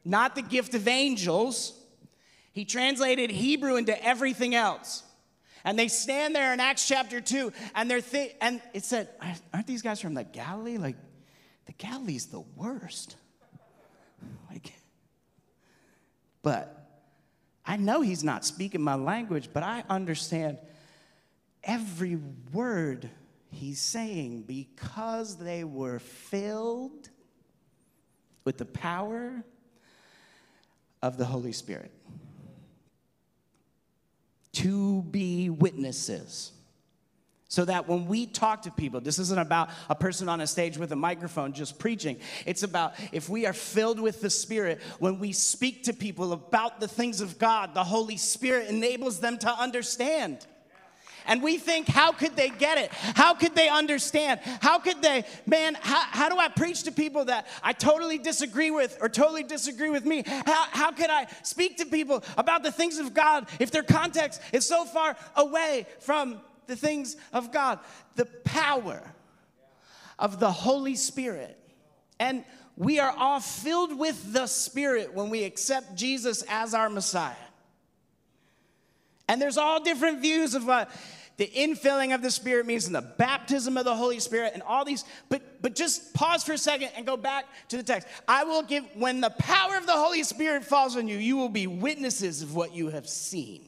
[0.05, 1.73] not the gift of angels.
[2.53, 5.03] He translated Hebrew into everything else.
[5.65, 9.09] And they stand there in Acts chapter 2, and they're th- and it said,
[9.53, 10.79] Aren't these guys from the Galilee?
[10.79, 10.97] Like,
[11.67, 13.17] the Galilee's the worst.
[14.51, 14.73] Like,
[16.43, 16.81] but
[17.67, 20.59] I know he's not speaking my language, but I understand
[21.63, 22.19] every
[22.53, 23.11] word
[23.51, 27.11] he's saying because they were filled
[28.45, 29.45] with the power
[31.03, 31.91] of the Holy Spirit.
[34.53, 36.53] To be witnesses.
[37.49, 40.79] So that when we talk to people, this isn't about a person on a stage
[40.79, 42.19] with a microphone just preaching.
[42.47, 46.79] It's about if we are filled with the Spirit, when we speak to people about
[46.79, 50.47] the things of God, the Holy Spirit enables them to understand.
[51.31, 52.91] And we think, how could they get it?
[52.91, 54.41] How could they understand?
[54.61, 58.73] How could they, man, how, how do I preach to people that I totally disagree
[58.73, 60.25] with or totally disagree with me?
[60.27, 64.43] How, how could I speak to people about the things of God if their context
[64.53, 67.79] is so far away from the things of God?
[68.17, 69.01] The power
[70.19, 71.57] of the Holy Spirit.
[72.19, 72.45] And
[72.77, 77.37] we are all filled with the Spirit when we accept Jesus as our Messiah.
[79.29, 80.91] And there's all different views of what
[81.41, 85.07] the infilling of the Spirit means the baptism of the Holy Spirit and all these.
[85.31, 88.07] But, but just pause for a second and go back to the text.
[88.29, 91.49] I will give, when the power of the Holy Spirit falls on you, you will
[91.49, 93.65] be witnesses of what you have seen.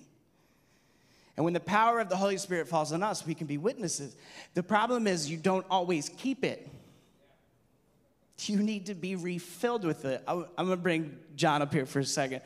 [1.39, 4.15] And when the power of the Holy Spirit falls on us, we can be witnesses.
[4.53, 6.69] The problem is you don't always keep it.
[8.37, 10.23] You need to be refilled with it.
[10.29, 12.43] I'm gonna bring John up here for a second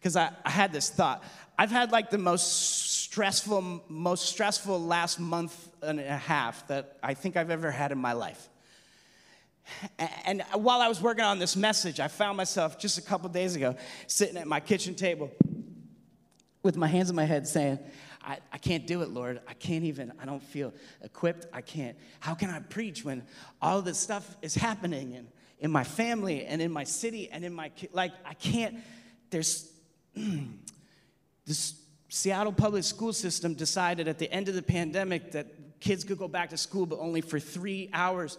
[0.00, 1.22] because I, I had this thought.
[1.56, 7.14] I've had like the most stressful, most stressful last month and a half that I
[7.14, 8.48] think I've ever had in my life.
[10.24, 13.54] And while I was working on this message, I found myself just a couple days
[13.54, 13.76] ago
[14.08, 15.30] sitting at my kitchen table
[16.64, 17.78] with my hands on my head saying,
[18.20, 19.40] I, I can't do it, Lord.
[19.46, 21.46] I can't even, I don't feel equipped.
[21.52, 21.96] I can't.
[22.18, 23.22] How can I preach when
[23.62, 25.28] all this stuff is happening in,
[25.60, 28.78] in my family and in my city and in my, like, I can't,
[29.30, 29.70] there's,
[31.46, 31.74] this
[32.14, 35.48] Seattle public school system decided at the end of the pandemic that
[35.80, 38.38] kids could go back to school, but only for three hours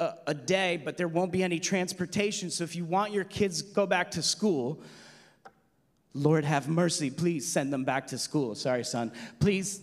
[0.00, 2.50] a, a day, but there won't be any transportation.
[2.50, 4.80] So if you want your kids go back to school,
[6.12, 8.56] Lord have mercy, please send them back to school.
[8.56, 9.12] Sorry, son.
[9.38, 9.80] Please.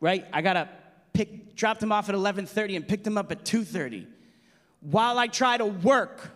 [0.00, 0.26] Right?
[0.30, 0.68] I gotta
[1.14, 4.06] pick, drop them off at 11:30 and pick them up at 2:30
[4.82, 6.32] while I try to work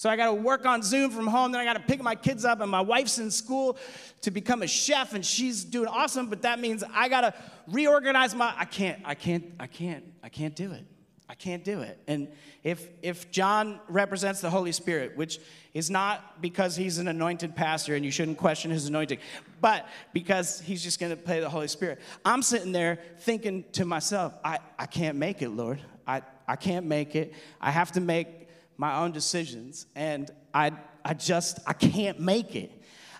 [0.00, 1.52] so I got to work on Zoom from home.
[1.52, 3.76] Then I got to pick my kids up, and my wife's in school
[4.22, 6.28] to become a chef, and she's doing awesome.
[6.28, 7.34] But that means I got to
[7.68, 8.54] reorganize my.
[8.56, 8.98] I can't.
[9.04, 9.44] I can't.
[9.60, 10.02] I can't.
[10.22, 10.86] I can't do it.
[11.28, 11.98] I can't do it.
[12.06, 12.28] And
[12.64, 15.38] if if John represents the Holy Spirit, which
[15.74, 19.18] is not because he's an anointed pastor and you shouldn't question his anointing,
[19.60, 23.84] but because he's just going to play the Holy Spirit, I'm sitting there thinking to
[23.84, 25.78] myself, I, I can't make it, Lord.
[26.06, 27.34] I, I can't make it.
[27.60, 28.39] I have to make
[28.80, 30.72] my own decisions, and I,
[31.04, 32.72] I just, I can't make it.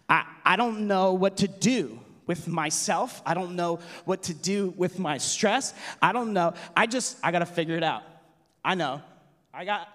[0.08, 3.20] I, I don't know what to do with myself.
[3.26, 5.74] I don't know what to do with my stress.
[6.00, 6.54] I don't know.
[6.74, 8.04] I just, I gotta figure it out.
[8.64, 9.02] I know.
[9.52, 9.86] I got,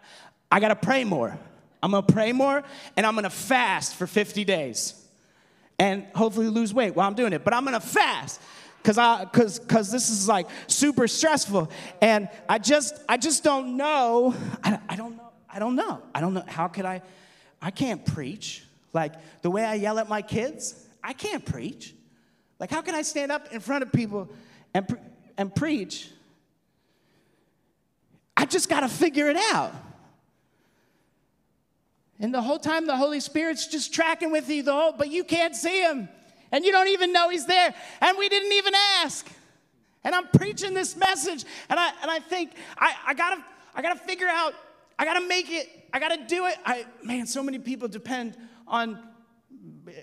[0.52, 1.36] I gotta pray more.
[1.82, 2.62] I'm gonna pray more,
[2.96, 4.94] and I'm gonna fast for 50 days,
[5.80, 7.44] and hopefully lose weight while I'm doing it.
[7.44, 8.40] But I'm gonna fast
[8.84, 11.72] because I because because this is like super stressful,
[12.04, 14.36] and I just I just don't know.
[14.64, 15.26] I, I don't know.
[15.56, 16.02] I don't know.
[16.14, 16.44] I don't know.
[16.46, 17.02] How could I?
[17.62, 18.64] I can't preach.
[18.92, 21.96] Like the way I yell at my kids, I can't preach.
[22.60, 24.30] Like, how can I stand up in front of people
[24.74, 25.00] and, pre-
[25.38, 26.10] and preach?
[28.36, 29.74] I just got to figure it out.
[32.20, 35.24] And the whole time the Holy Spirit's just tracking with you, the whole, but you
[35.24, 36.10] can't see him.
[36.52, 37.74] And you don't even know he's there.
[38.02, 39.28] And we didn't even ask.
[40.04, 43.44] And I'm preaching this message, and I, and I think, I, I, gotta,
[43.74, 44.54] I gotta figure out,
[44.98, 46.56] I gotta make it, I gotta do it.
[46.66, 48.38] I, man, so many people depend
[48.68, 49.00] on,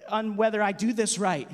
[0.08, 1.50] on whether I do this right.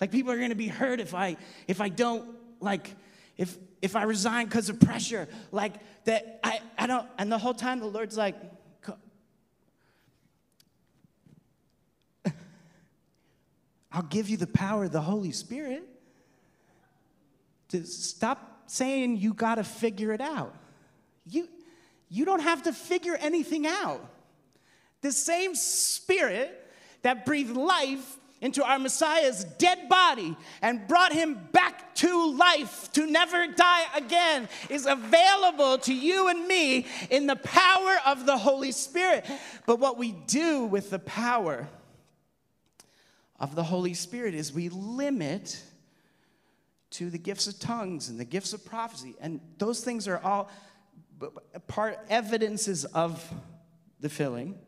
[0.00, 1.36] Like people are gonna be hurt if I,
[1.66, 2.28] if I don't,
[2.60, 2.94] like,
[3.36, 7.54] if, if I resign because of pressure, like that, I, I don't, and the whole
[7.54, 8.36] time the Lord's like,
[13.92, 15.84] I'll give you the power of the Holy Spirit.
[17.70, 20.54] To stop saying you got to figure it out.
[21.26, 21.48] You,
[22.10, 24.04] you don't have to figure anything out.
[25.00, 26.56] The same Spirit
[27.02, 33.06] that breathed life into our Messiah's dead body and brought him back to life to
[33.06, 38.72] never die again is available to you and me in the power of the Holy
[38.72, 39.26] Spirit.
[39.66, 41.68] But what we do with the power
[43.38, 45.62] of the Holy Spirit is we limit
[46.90, 49.14] to the gifts of tongues and the gifts of prophecy.
[49.20, 50.50] And those things are all
[51.66, 53.22] part evidences of
[54.00, 54.58] the filling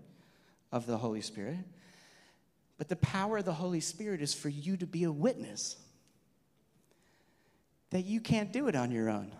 [0.70, 1.58] of the Holy Spirit.
[2.78, 5.76] But the power of the Holy Spirit is for you to be a witness
[7.90, 9.32] that you can't do it on your own.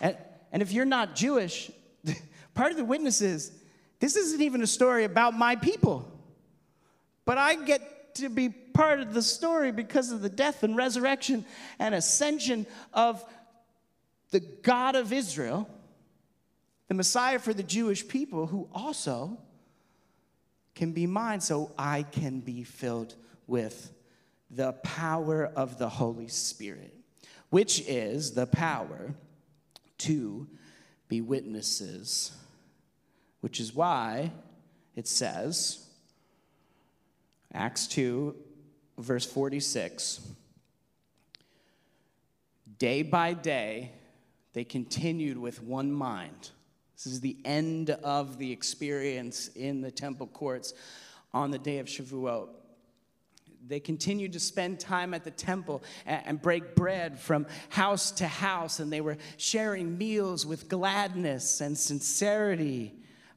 [0.00, 0.16] And,
[0.52, 1.70] and if you're not Jewish,
[2.54, 3.52] part of the witness is
[4.00, 6.10] this isn't even a story about my people.
[7.24, 11.44] But I get to be part of the story because of the death and resurrection
[11.78, 13.24] and ascension of
[14.30, 15.68] the God of Israel,
[16.88, 19.38] the Messiah for the Jewish people, who also
[20.74, 23.14] can be mine so I can be filled
[23.46, 23.92] with
[24.50, 26.94] the power of the Holy Spirit,
[27.50, 29.14] which is the power
[29.98, 30.48] to
[31.08, 32.32] be witnesses,
[33.40, 34.32] which is why
[34.96, 35.86] it says,
[37.52, 38.34] Acts 2,
[38.98, 40.20] verse 46.
[42.78, 43.92] Day by day,
[44.52, 46.50] they continued with one mind.
[46.98, 50.74] This is the end of the experience in the temple courts
[51.32, 52.48] on the day of Shavuot.
[53.68, 58.80] They continued to spend time at the temple and break bread from house to house,
[58.80, 62.94] and they were sharing meals with gladness and sincerity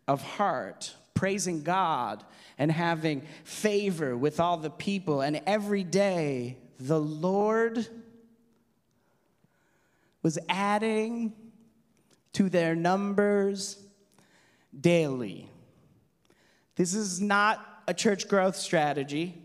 [0.08, 2.24] of heart, praising God
[2.58, 5.22] and having favor with all the people.
[5.22, 7.88] And every day, the Lord
[10.24, 11.34] was adding
[12.34, 13.78] to their numbers
[14.80, 15.50] daily.
[16.76, 19.38] This is not a church growth strategy.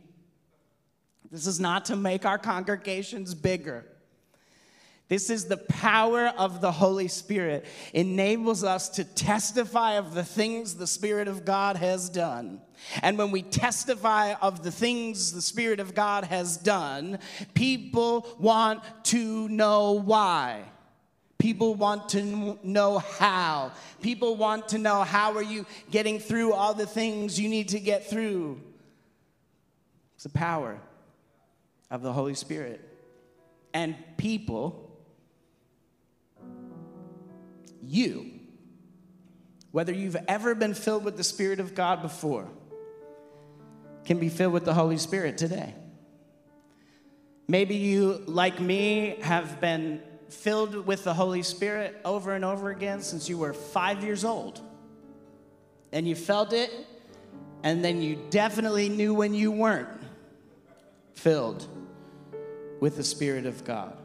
[1.30, 3.84] This is not to make our congregations bigger.
[5.08, 7.64] This is the power of the Holy Spirit.
[7.92, 12.60] Enables us to testify of the things the Spirit of God has done.
[13.02, 17.20] And when we testify of the things the Spirit of God has done,
[17.54, 20.64] people want to know why.
[21.38, 23.72] People want to know how.
[24.00, 27.80] People want to know how are you getting through all the things you need to
[27.80, 28.60] get through.
[30.14, 30.80] It's the power
[31.90, 32.80] of the Holy Spirit.
[33.74, 34.86] And people
[37.82, 38.30] you,
[39.70, 42.48] whether you've ever been filled with the Spirit of God before,
[44.04, 45.74] can be filled with the Holy Spirit today.
[47.48, 53.00] Maybe you, like me, have been filled with the Holy Spirit over and over again
[53.00, 54.60] since you were five years old.
[55.92, 56.70] And you felt it,
[57.62, 59.88] and then you definitely knew when you weren't
[61.14, 61.66] filled
[62.80, 63.96] with the Spirit of God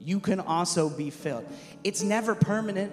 [0.00, 1.46] you can also be filled.
[1.84, 2.92] It's never permanent.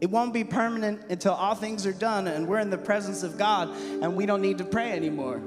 [0.00, 3.36] It won't be permanent until all things are done and we're in the presence of
[3.36, 5.38] God and we don't need to pray anymore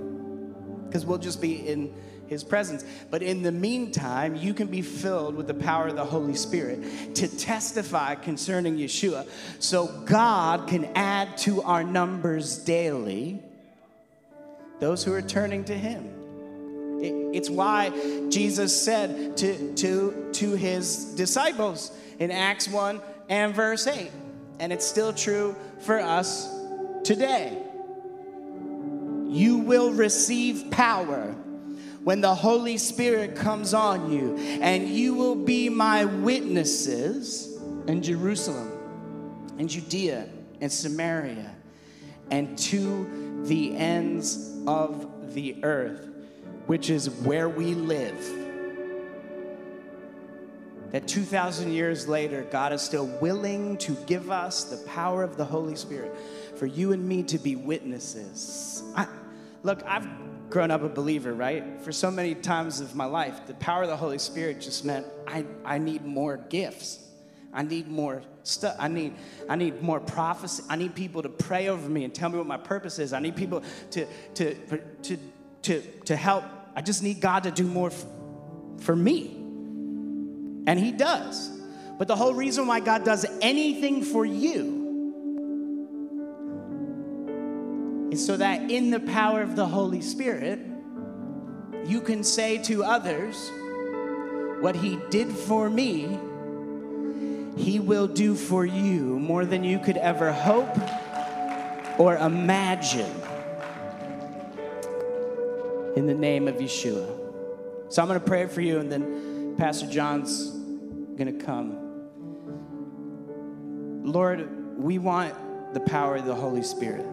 [0.86, 1.96] because we'll just be in
[2.34, 2.84] His presence.
[3.10, 7.16] But in the meantime, you can be filled with the power of the Holy Spirit
[7.16, 9.28] to testify concerning Yeshua
[9.60, 13.42] so God can add to our numbers daily
[14.80, 16.14] those who are turning to Him.
[17.04, 17.90] It's why
[18.30, 24.10] Jesus said to, to, to his disciples in Acts 1 and verse 8,
[24.60, 26.50] and it's still true for us
[27.04, 27.58] today.
[29.28, 31.36] You will receive power
[32.04, 38.72] when the Holy Spirit comes on you, and you will be my witnesses in Jerusalem,
[39.58, 40.28] and Judea,
[40.62, 41.56] and Samaria,
[42.32, 46.10] and to the ends of the earth
[46.66, 48.44] which is where we live.
[50.92, 55.44] that 2,000 years later, God is still willing to give us the power of the
[55.44, 56.16] Holy Spirit
[56.56, 58.84] for you and me to be witnesses.
[58.96, 59.08] I,
[59.64, 60.08] look, I've
[60.54, 61.82] grown up a believer, right?
[61.82, 65.08] For so many times of my life, the power of the Holy Spirit just meant
[65.28, 67.00] I, I need more gifts.
[67.52, 68.76] I need more stuff.
[68.78, 69.16] I need,
[69.50, 70.62] I need more prophecy.
[70.70, 73.14] I need people to pray over me and tell me what my purpose is.
[73.14, 74.54] I need people to, to,
[75.02, 75.18] to,
[75.64, 76.44] to, to help.
[76.76, 78.06] I just need God to do more f-
[78.78, 79.32] for me.
[80.68, 81.50] And He does.
[81.98, 84.83] But the whole reason why God does anything for you
[88.20, 90.60] so that in the power of the Holy Spirit,
[91.86, 93.52] you can say to others,
[94.62, 96.18] What He did for me,
[97.58, 100.78] He will do for you more than you could ever hope
[101.98, 103.12] or imagine.
[105.96, 107.20] In the name of Yeshua.
[107.90, 111.78] So I'm going to pray for you, and then Pastor John's going to come.
[114.04, 115.36] Lord, we want
[115.74, 117.06] the power of the Holy Spirit.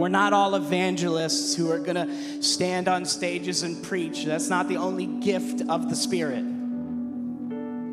[0.00, 4.24] We're not all evangelists who are going to stand on stages and preach.
[4.24, 6.42] That's not the only gift of the Spirit.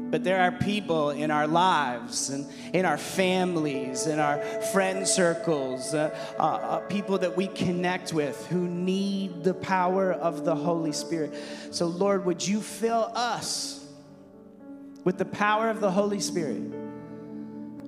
[0.09, 4.39] But there are people in our lives and in our families, in our
[4.71, 10.45] friend circles, uh, uh, uh, people that we connect with who need the power of
[10.45, 11.33] the Holy Spirit.
[11.71, 13.85] So, Lord, would you fill us
[15.03, 16.86] with the power of the Holy Spirit?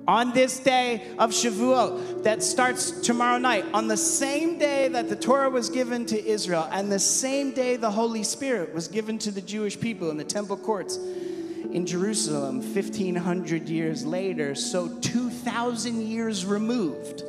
[0.08, 5.16] On this day of Shavuot that starts tomorrow night, on the same day that the
[5.16, 9.30] Torah was given to Israel, and the same day the Holy Spirit was given to
[9.30, 16.44] the Jewish people in the temple courts in Jerusalem 1500 years later, so 2,000 years
[16.44, 17.22] removed,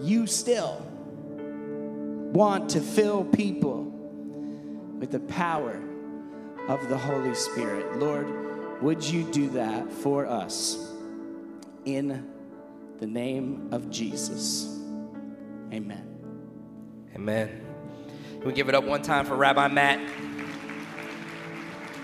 [0.00, 0.84] you still
[2.32, 3.84] want to fill people
[4.98, 5.80] with the power
[6.68, 7.98] of the Holy Spirit.
[7.98, 10.91] Lord, would you do that for us?
[11.84, 12.28] In
[12.98, 14.78] the name of Jesus.
[15.72, 16.06] Amen.
[17.14, 17.66] Amen.
[18.44, 20.00] We give it up one time for Rabbi Matt.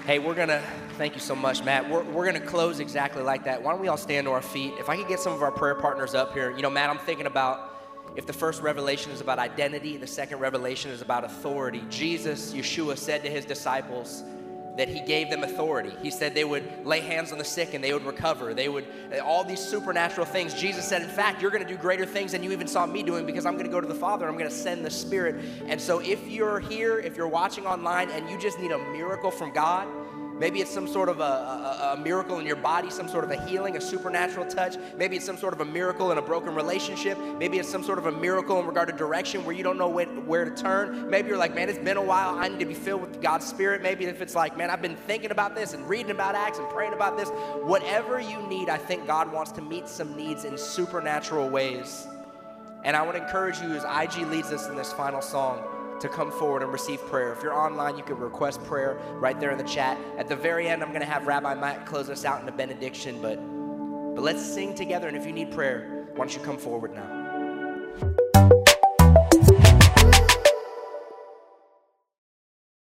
[0.06, 0.62] Hey, we're going to,
[0.96, 1.88] thank you so much, Matt.
[1.88, 3.62] We're, we're going to close exactly like that.
[3.62, 4.72] Why don't we all stand to our feet?
[4.78, 6.54] If I could get some of our prayer partners up here.
[6.56, 7.74] You know, Matt, I'm thinking about
[8.16, 11.84] if the first revelation is about identity, the second revelation is about authority.
[11.90, 14.22] Jesus, Yeshua, said to his disciples,
[14.78, 15.92] that he gave them authority.
[16.00, 18.54] He said they would lay hands on the sick and they would recover.
[18.54, 18.86] They would,
[19.24, 20.54] all these supernatural things.
[20.54, 23.02] Jesus said, in fact, you're going to do greater things than you even saw me
[23.02, 24.28] doing because I'm going to go to the Father.
[24.28, 25.44] I'm going to send the Spirit.
[25.66, 29.32] And so if you're here, if you're watching online and you just need a miracle
[29.32, 29.88] from God,
[30.38, 33.30] Maybe it's some sort of a, a, a, miracle in your body, some sort of
[33.30, 34.76] a healing, a supernatural touch.
[34.96, 37.18] Maybe it's some sort of a miracle in a broken relationship.
[37.38, 39.88] Maybe it's some sort of a miracle in regard to direction where you don't know
[39.88, 41.10] where, where to turn.
[41.10, 42.38] Maybe you're like, man, it's been a while.
[42.38, 43.82] I need to be filled with God's Spirit.
[43.82, 46.68] Maybe if it's like, man, I've been thinking about this and reading about Acts and
[46.68, 47.30] praying about this.
[47.62, 52.06] Whatever you need, I think God wants to meet some needs in supernatural ways.
[52.84, 56.30] And I would encourage you as IG leads us in this final song to come
[56.30, 57.32] forward and receive prayer.
[57.32, 59.98] If you're online, you can request prayer right there in the chat.
[60.16, 62.52] At the very end, I'm going to have Rabbi Matt close us out in a
[62.52, 63.36] benediction, but,
[64.14, 65.08] but let's sing together.
[65.08, 67.17] And if you need prayer, why don't you come forward now?